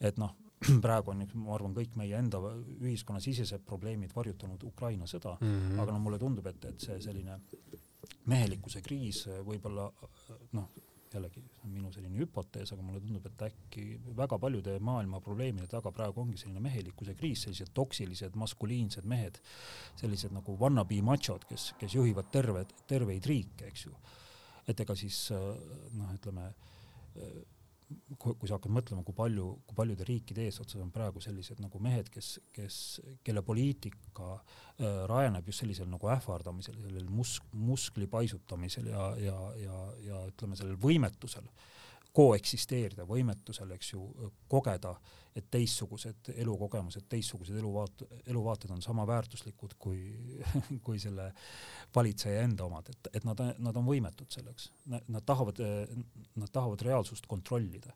[0.00, 0.34] et noh,
[0.84, 2.40] praegu on, ma arvan, kõik meie enda
[2.78, 5.80] ühiskonnasisesed probleemid varjutanud Ukraina sõda mm, -hmm.
[5.82, 7.40] aga no mulle tundub, et, et see selline
[8.30, 9.90] mehelikkuse kriis võib-olla
[10.52, 10.70] noh,
[11.14, 13.86] jällegi see on minu selline hüpotees, aga mulle tundub, et äkki
[14.18, 19.40] väga paljude maailma probleemide taga praegu ongi selline mehelikkuse kriis, sellised toksilised maskuliinsed mehed,
[20.00, 23.94] sellised nagu wannabe machod, kes, kes juhivad terved, terveid riike, eks ju.
[24.66, 25.18] et ega siis
[25.94, 26.50] noh, ütleme
[28.18, 32.10] kui, sa hakkad mõtlema, kui palju, kui paljude riikide eesotsas on praegu sellised nagu mehed,
[32.12, 32.78] kes, kes,
[33.26, 39.80] kelle poliitika äh, rajaneb just sellisel nagu ähvardamisel, sellel musk-, muskli paisutamisel ja, ja, ja,
[40.08, 41.46] ja ütleme, sellel võimetusel
[42.16, 44.02] koeksisteerida, võimetusel, eks ju,
[44.48, 44.94] kogeda,
[45.36, 50.00] et teistsugused elukogemused, teistsugused eluvaat-, eluvaated on sama väärtuslikud kui,
[50.86, 51.28] kui selle
[51.94, 54.70] valitseja enda omad, et, et nad, nad on võimetud selleks.
[54.88, 55.60] Nad tahavad,
[56.40, 57.92] nad tahavad reaalsust kontrollida.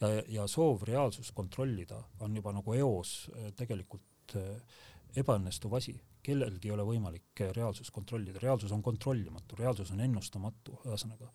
[0.00, 3.16] ja, ja soov reaalsust kontrollida on juba nagu eos
[3.58, 4.36] tegelikult
[5.16, 5.96] ebaõnnestuv asi,
[6.26, 11.30] kellelgi ei ole võimalik reaalsust kontrollida, reaalsus on kontrollimatu, reaalsus on ennustamatu, ühesõnaga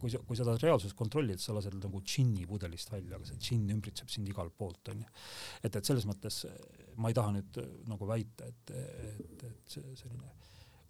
[0.00, 3.40] kui sa, kui sa tahad reaalsust kontrollida, sa lased nagu džinni pudelist välja, aga see
[3.40, 5.06] džinn ümbritseb sind igalt poolt, onju.
[5.62, 6.44] et, et selles mõttes
[6.96, 7.60] ma ei taha nüüd
[7.90, 10.32] nagu väita, et, et, et see selline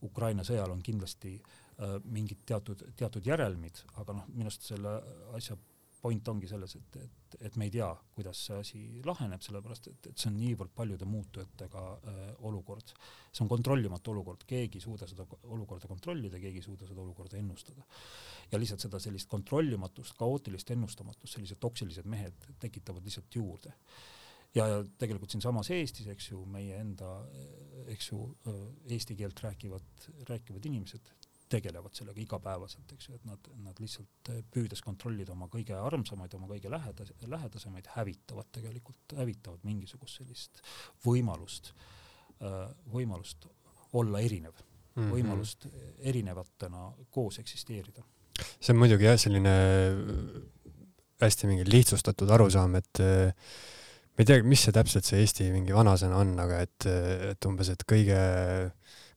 [0.04, 4.98] Ukraina sõjal on kindlasti äh, mingid teatud, teatud järelmid, aga noh, minu arust selle
[5.36, 5.56] asja
[6.04, 10.08] point ongi selles, et, et, et me ei tea, kuidas see asi laheneb, sellepärast et,
[10.10, 12.92] et see on niivõrd paljude muutujatega äh, olukord.
[13.30, 15.24] see on kontrollimatu olukord, keegi ei suuda seda
[15.56, 17.86] olukorda kontrollida, keegi ei suuda seda olukorda ennustada.
[18.52, 23.72] ja lihtsalt seda sellist kontrollimatust, kaootilist ennustamatust, sellised toksilised mehed tekitavad lihtsalt juurde
[24.54, 24.66] ja
[25.00, 27.16] tegelikult siinsamas Eestis, eks ju, meie enda,
[27.90, 31.14] eks ju, äh, eesti keelt rääkivad, rääkivad inimesed
[31.54, 36.34] tegelevad sellega igapäevaselt, eks ju, et nad, nad lihtsalt eh, püüdes kontrollida oma kõige armsamaid,
[36.38, 40.64] oma kõige lähedas-, lähedasemaid, hävitavad tegelikult, hävitavad mingisugust sellist
[41.06, 41.72] võimalust,
[42.40, 43.48] äh, võimalust
[43.94, 45.12] olla erinev mm, -hmm.
[45.14, 48.02] võimalust erinevatena koos eksisteerida.
[48.60, 49.54] see on muidugi jah, selline
[51.22, 53.32] hästi mingi lihtsustatud arusaam, et äh,
[54.14, 56.86] ma ei tea, mis see täpselt see Eesti mingi vanasõna on, aga et,
[57.32, 58.18] et umbes, et kõige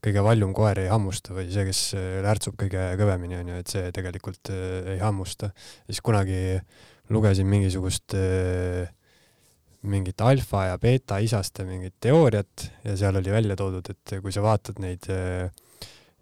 [0.03, 3.89] kõige valjum koer ei hammusta või see, kes äh, lärtsub kõige kõvemini, onju, et see
[3.95, 5.51] tegelikult äh, ei hammusta.
[5.87, 6.59] siis kunagi
[7.13, 8.89] lugesin mingisugust äh,
[9.87, 14.43] mingit alfa ja beeta isaste mingit teooriat ja seal oli välja toodud, et kui sa
[14.43, 15.05] vaatad neid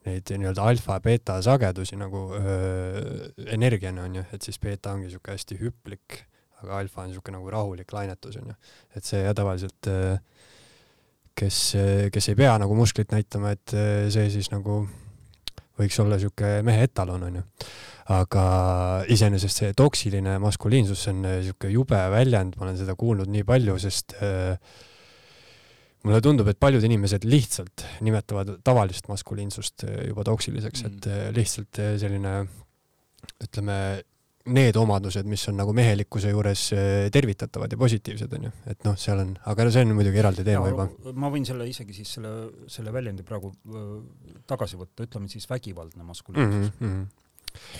[0.05, 5.57] neid nii-öelda alfa beeta sagedusi nagu öö, energiana onju, et siis beeta ongi siuke hästi
[5.57, 6.19] hüplik,
[6.61, 8.53] aga alfa on siuke nagu rahulik lainetus onju.
[8.95, 10.17] et see tavaliselt öö,
[11.35, 11.57] kes,
[12.13, 14.83] kes ei pea nagu musklit näitama, et eh, see siis nagu
[15.75, 17.43] võiks olla niisugune mehe etalon, onju.
[18.15, 18.43] aga
[19.11, 23.75] iseenesest see toksiline maskuliinsus, see on niisugune jube väljend, ma olen seda kuulnud nii palju,
[23.83, 24.55] sest äh,
[26.05, 31.83] mulle tundub, et paljud inimesed lihtsalt nimetavad tavalist maskuliinsust eh, juba toksiliseks mm., et lihtsalt
[31.99, 32.37] selline
[33.43, 33.79] ütleme,
[34.45, 38.97] need omadused, mis on nagu mehelikkuse juures äh, tervitatavad ja positiivsed, on ju, et noh,
[38.99, 40.87] seal on, aga see on muidugi eraldi teema juba.
[41.17, 42.33] ma võin selle isegi siis selle,
[42.71, 43.51] selle väljendi praegu
[44.49, 46.91] tagasi võtta, ütleme siis vägivaldne maskuliinsus mm.
[46.91, 47.79] -hmm.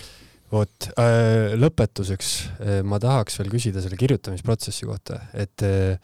[0.52, 6.00] vot äh, lõpetuseks äh, ma tahaks veel küsida selle kirjutamisprotsessi kohta, et äh,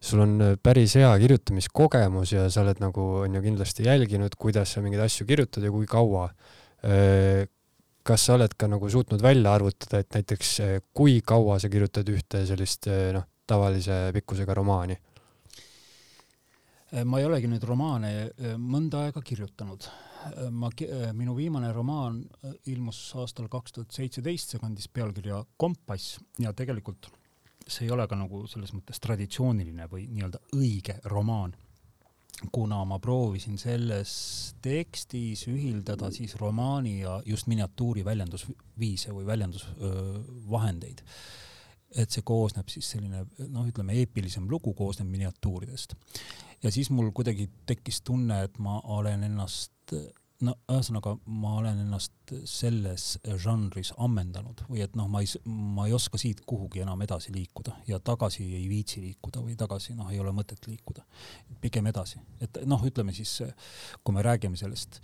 [0.00, 4.84] sul on päris hea kirjutamiskogemus ja sa oled nagu on ju kindlasti jälginud, kuidas sa
[4.84, 6.30] mingeid asju kirjutad ja kui kaua.
[8.06, 10.52] Kas sa oled ka nagu suutnud välja arvutada, et näiteks
[10.94, 14.98] kui kaua sa kirjutad ühte sellist noh, tavalise pikkusega romaani?
[17.04, 18.10] ma ei olegi nüüd romaane
[18.62, 19.88] mõnda aega kirjutanud
[20.54, 20.70] ma,
[21.18, 22.20] minu viimane romaan
[22.70, 27.10] ilmus aastal kaks tuhat seitseteist, see kandis pealkirja Kompass ja tegelikult
[27.66, 31.54] see ei ole ka nagu selles mõttes traditsiooniline või nii-öelda õige romaan,
[32.52, 34.12] kuna ma proovisin selles
[34.62, 41.02] tekstis ühildada siis romaani ja just miniatuuri väljendusviise või väljendusvahendeid.
[41.96, 45.94] et see koosneb siis selline noh, ütleme eepilisem lugu koosneb miniatuuridest
[46.62, 49.94] ja siis mul kuidagi tekkis tunne, et ma olen ennast
[50.44, 53.06] no ühesõnaga ma olen ennast selles
[53.42, 57.78] žanris ammendanud või et noh, ma ei, ma ei oska siit kuhugi enam edasi liikuda
[57.88, 61.04] ja tagasi ei viitsi liikuda või tagasi noh, ei ole mõtet liikuda.
[61.60, 63.40] pigem edasi, et noh, ütleme siis,
[64.04, 65.00] kui me räägime sellest,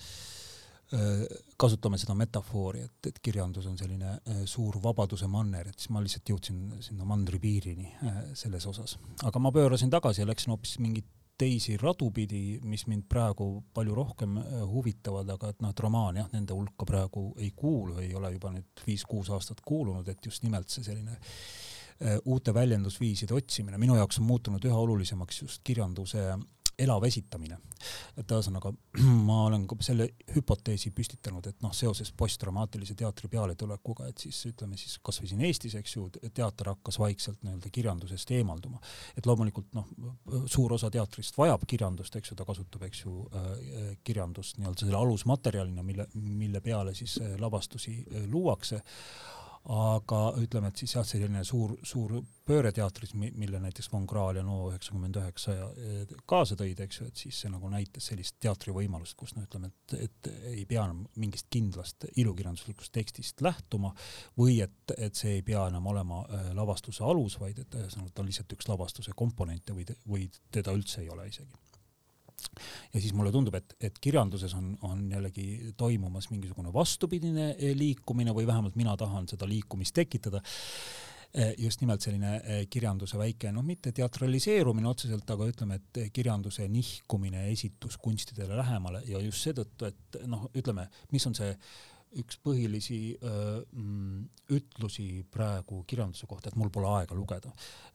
[1.57, 4.19] kasutame seda metafoori, et, et kirjandus on selline
[4.49, 7.89] suur vabaduse manner, et siis ma lihtsalt jõudsin sinna mandri piirini
[8.37, 8.99] selles osas.
[9.25, 13.95] aga ma pöörasin tagasi ja läksin hoopis mingit teisi radu pidi, mis mind praegu palju
[13.97, 18.13] rohkem äh, huvitavad, aga et noh, et romaan jah, nende hulka praegu ei kuulu, ei
[18.15, 23.81] ole juba nüüd viis-kuus aastat kuulunud, et just nimelt see selline äh, uute väljendusviiside otsimine
[23.81, 26.29] minu jaoks on muutunud üha olulisemaks just kirjanduse
[26.79, 27.59] elav esitamine.
[28.17, 28.71] et ühesõnaga
[29.29, 34.79] ma olen ka selle hüpoteesi püstitanud, et noh, seoses postdramaatilise teatri pealetulekuga, et siis ütleme
[34.79, 38.81] siis kasvõi siin Eestis, eks ju, teater hakkas vaikselt nii-öelda kirjandusest eemalduma.
[39.17, 39.89] et loomulikult noh,
[40.47, 45.01] suur osa teatrist vajab kirjandust, eks ju, ta kasutab, eks ju äh,, kirjandust nii-öelda selle
[45.01, 48.83] alusmaterjalina, mille, mille peale siis äh, lavastusi äh, luuakse
[49.71, 52.17] aga ütleme, et siis jah, selline suur, suur
[52.47, 55.55] pööre teatris, mille näiteks Von Krahl ja No üheksakümmend üheksa
[56.27, 59.97] kaasa tõid, eks ju, et siis see nagu näitas sellist teatrivõimalust, kus noh, ütleme, et,
[60.09, 63.95] et ei pea enam mingist kindlast ilukirjanduslikust tekstist lähtuma
[64.39, 68.25] või et, et see ei pea enam olema äh, lavastuse alus, vaid et ühesõnaga ta
[68.25, 71.53] on lihtsalt üks lavastuse komponente või, või teda üldse ei ole isegi
[72.93, 78.35] ja siis mulle tundub, et, et kirjanduses on, on jällegi toimumas mingisugune vastupidine eh, liikumine
[78.37, 80.43] või vähemalt mina tahan seda liikumist tekitada.
[81.33, 86.67] Eh, just nimelt selline eh, kirjanduse väike, noh, mitte teatraliseerumine otseselt, aga ütleme, et kirjanduse
[86.69, 91.81] nihkumine esituskunstidele lähemale ja just seetõttu, et noh, ütleme, mis on see äh,
[92.21, 94.23] üks põhilisi öö, mm,
[94.53, 97.53] ütlusi praegu kirjanduse kohta, et mul pole aega lugeda.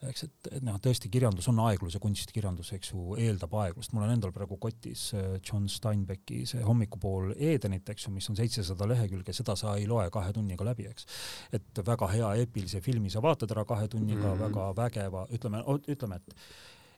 [0.09, 3.93] eks, et, et noh, tõesti, kirjandus on aeglus ja kunstkirjandus, eks ju, eeldab aeglust.
[3.93, 5.09] mul on endal praegu kotis
[5.41, 10.07] John Steinbecki see Hommikupool Edenit, eks ju, mis on seitsesada lehekülge, seda sa ei loe
[10.13, 11.05] kahe tunniga läbi, eks.
[11.53, 14.47] et väga hea eepilise filmi sa vaatad ära kahe tunniga mm, -hmm.
[14.47, 16.35] väga vägeva, ütleme, ütleme, et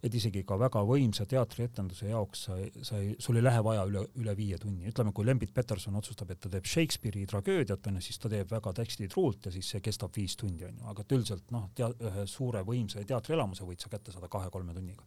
[0.04, 2.56] et isegi ka väga võimsa teatrietenduse jaoks sa,
[2.88, 6.32] sa ei, sul ei lähe vaja üle, üle viie tunni, ütleme, kui Lembit Peterson otsustab,
[6.32, 9.84] et ta teeb Shakespeare'i tragöödiat, on ju, siis ta teeb väga tekstituruult ja siis see
[9.84, 13.84] kestab viis tundi, on ju, aga et üldiselt noh, tea-, ühe suure võimsa teatrielamuse võid
[13.84, 15.04] sa kätte saada kahe-kolme tunniga.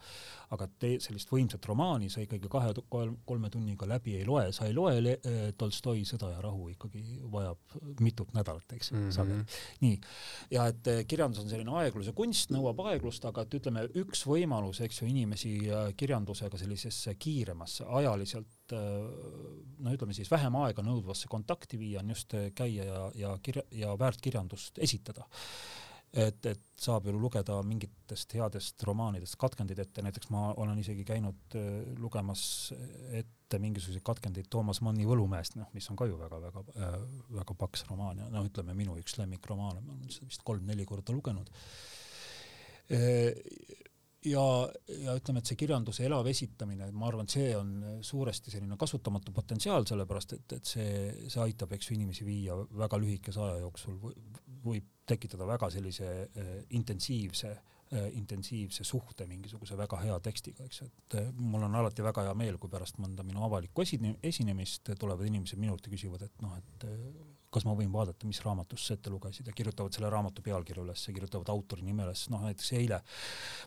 [0.53, 5.01] aga te sellist võimsat romaani sa ikkagi kahe-kolme tunniga läbi ei loe, sa ei loe
[5.01, 5.15] Le
[5.57, 9.15] Tolstoi Sõda ja rahu ikkagi vajab mitut nädalat, eks mm -hmm.
[9.17, 9.45] sageli.
[9.81, 10.01] nii,
[10.51, 14.82] ja et eh, kirjandus on selline aegluse kunst, nõuab aeglust, aga et ütleme, üks võimalus
[14.87, 15.53] eks ju, inimesi
[15.99, 22.89] kirjandusega sellisesse kiiremasse, ajaliselt no ütleme siis vähem aega nõudvasse kontakti viia, on just käia
[22.89, 25.27] ja, ja kirja, ja väärtkirjandust esitada.
[26.13, 31.57] et, et saab ju lugeda mingitest headest romaanidest katkendid ette, näiteks ma olen isegi käinud
[31.57, 32.43] äh, lugemas
[33.17, 36.99] ette mingisuguseid katkendeid Toomas Manni Võlumäest, noh, mis on ka ju väga-väga äh,,
[37.39, 41.17] väga paks romaan ja no ütleme, minu üks lemmikromaane, ma olen seda vist kolm-neli korda
[41.17, 41.49] lugenud
[42.93, 43.33] äh,
[44.25, 44.45] ja,
[45.03, 47.75] ja ütleme, et see kirjanduse elav esitamine, ma arvan, et see on
[48.05, 50.95] suuresti selline kasutamatu potentsiaal, sellepärast et, et see,
[51.27, 53.99] see aitab, eks ju, inimesi viia väga lühikese aja jooksul,
[54.63, 61.19] võib tekitada väga sellise äh, intensiivse äh, intensiivse suhte mingisuguse väga hea tekstiga, eks, et
[61.19, 65.27] äh, mul on alati väga hea meel, kui pärast mõnda minu avalikku esine-, esinemist tulevad
[65.29, 66.91] inimesed minult ja küsivad, et noh, et
[67.53, 69.49] kas ma võin vaadata, mis raamatust sa ette lugesid?
[69.49, 73.03] Ja kirjutavad selle raamatu pealkirja üles ja kirjutavad autori nime üles, noh näiteks eile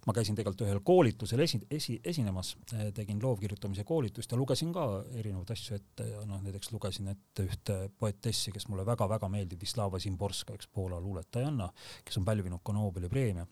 [0.06, 2.56] ma käisin tegelikult ühel koolitusel esi, esi, esinemas,
[2.98, 7.78] tegin loovkirjutamise koolitust ja lugesin ka erinevaid asju ette ja noh, näiteks lugesin ette ühte
[8.00, 11.70] poetessi, kes mulle väga-väga meeldib, Vislava Zimborska, üks Poola luuletajanna,
[12.06, 13.46] kes on pälvinud ka Nobeli preemia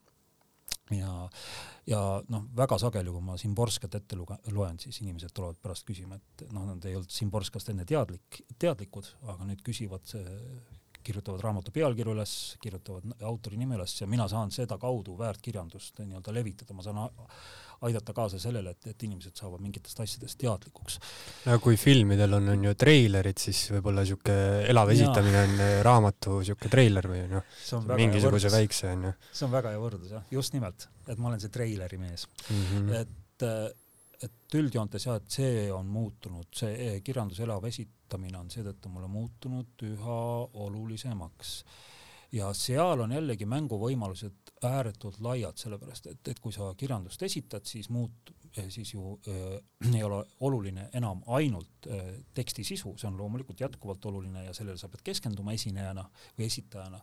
[0.92, 1.12] ja,
[1.88, 6.20] ja noh, väga sageli, kui ma Simborskat ette luge-, loen, siis inimesed tulevad pärast küsima,
[6.20, 10.08] et noh, nad ei olnud Simborskast enne teadlik, teadlikud, aga nüüd küsivad,
[11.04, 16.76] kirjutavad raamatu pealkirja üles, kirjutavad autori nime üles ja mina saan sedakaudu väärtkirjandust nii-öelda levitada,
[16.78, 17.02] ma saan
[17.84, 21.00] aidata kaasa sellele, et, et inimesed saavad mingitest asjadest teadlikuks.
[21.48, 24.36] no kui filmidel on, on ju treilerid, siis võib-olla sihuke
[24.72, 27.48] elav esitamine on äh, raamatu sihuke treiler või noh,
[28.00, 29.14] mingisuguse väikse on ju.
[29.32, 32.64] see on väga hea võrdlus jah, just nimelt, et ma olen see treileri mees mm.
[32.64, 33.02] -hmm.
[33.02, 33.66] et äh,
[34.22, 39.10] et üldjoontes jah, et see on muutunud, see e, kirjanduse elav esitamine on seetõttu mulle
[39.12, 40.22] muutunud üha
[40.66, 41.64] olulisemaks.
[42.34, 47.90] ja seal on jällegi mänguvõimalused ääretult laiad, sellepärast et, et kui sa kirjandust esitad, siis
[47.90, 53.18] muut-, e, siis ju äh, ei ole oluline enam ainult äh, teksti sisu, see on
[53.18, 56.06] loomulikult jätkuvalt oluline ja sellele sa pead keskenduma esinejana
[56.38, 57.02] või esitajana,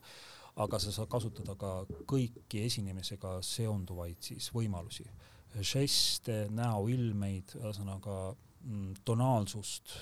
[0.61, 1.75] aga sa saad kasutada ka
[2.11, 5.07] kõiki esinemisega seonduvaid siis võimalusi
[5.59, 8.17] žeste, näoilmeid, ühesõnaga
[8.65, 9.97] mm, tonaalsust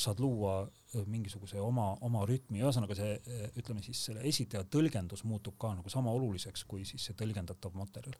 [0.00, 0.62] saad luua
[1.06, 3.14] mingisuguse oma, oma rütmi, ühesõnaga see,
[3.60, 8.16] ütleme siis selle esitaja tõlgendus muutub ka nagu sama oluliseks kui siis see tõlgendatav materjal.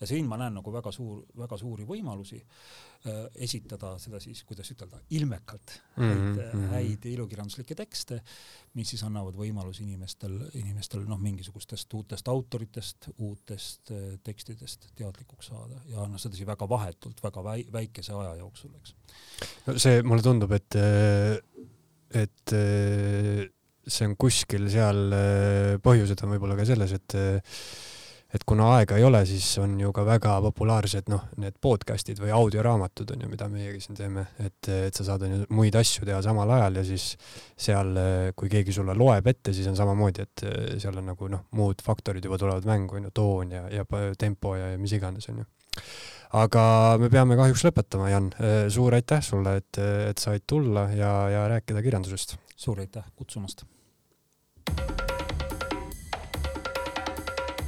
[0.00, 4.70] ja siin ma näen nagu väga suur, väga suuri võimalusi äh, esitada seda siis, kuidas
[4.72, 6.14] ütelda, ilmekalt mm -hmm.
[6.14, 6.64] häid, mhm.
[6.72, 8.22] häid ilukirjanduslikke tekste,
[8.74, 15.80] mis siis annavad võimalusi inimestel, inimestel noh, mingisugustest uutest autoritest, uutest äh, tekstidest teadlikuks saada
[15.86, 18.94] ja noh, sedasi väga vahetult, väga väi-, väikese aja jooksul, eks.
[19.66, 21.70] no see, mulle tundub, et äh
[22.14, 23.42] et äh,
[23.84, 27.58] see on kuskil seal, äh, põhjused on võib-olla ka selles, et äh,
[28.34, 32.32] et kuna aega ei ole, siis on ju ka väga populaarsed noh, need podcast'id või
[32.34, 36.02] audioraamatud on ju, mida meiegi siin teeme, et, et sa saad on ju muid asju
[36.08, 37.04] teha samal ajal ja siis
[37.54, 37.92] seal,
[38.34, 40.44] kui keegi sulle loeb ette, siis on samamoodi, et
[40.82, 43.86] seal on nagu noh, muud faktorid juba tulevad mängu, on ju, toon ja, ja
[44.18, 45.48] tempo ja, ja mis iganes, on ju
[46.34, 46.64] aga
[47.00, 48.30] me peame kahjuks lõpetama, Jan.
[48.74, 49.78] Suur aitäh sulle, et,
[50.10, 52.36] et said tulla ja, ja rääkida kirjandusest.
[52.56, 53.64] suur aitäh kutsumast.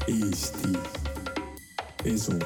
[0.07, 0.73] Eesti
[2.05, 2.39] Esu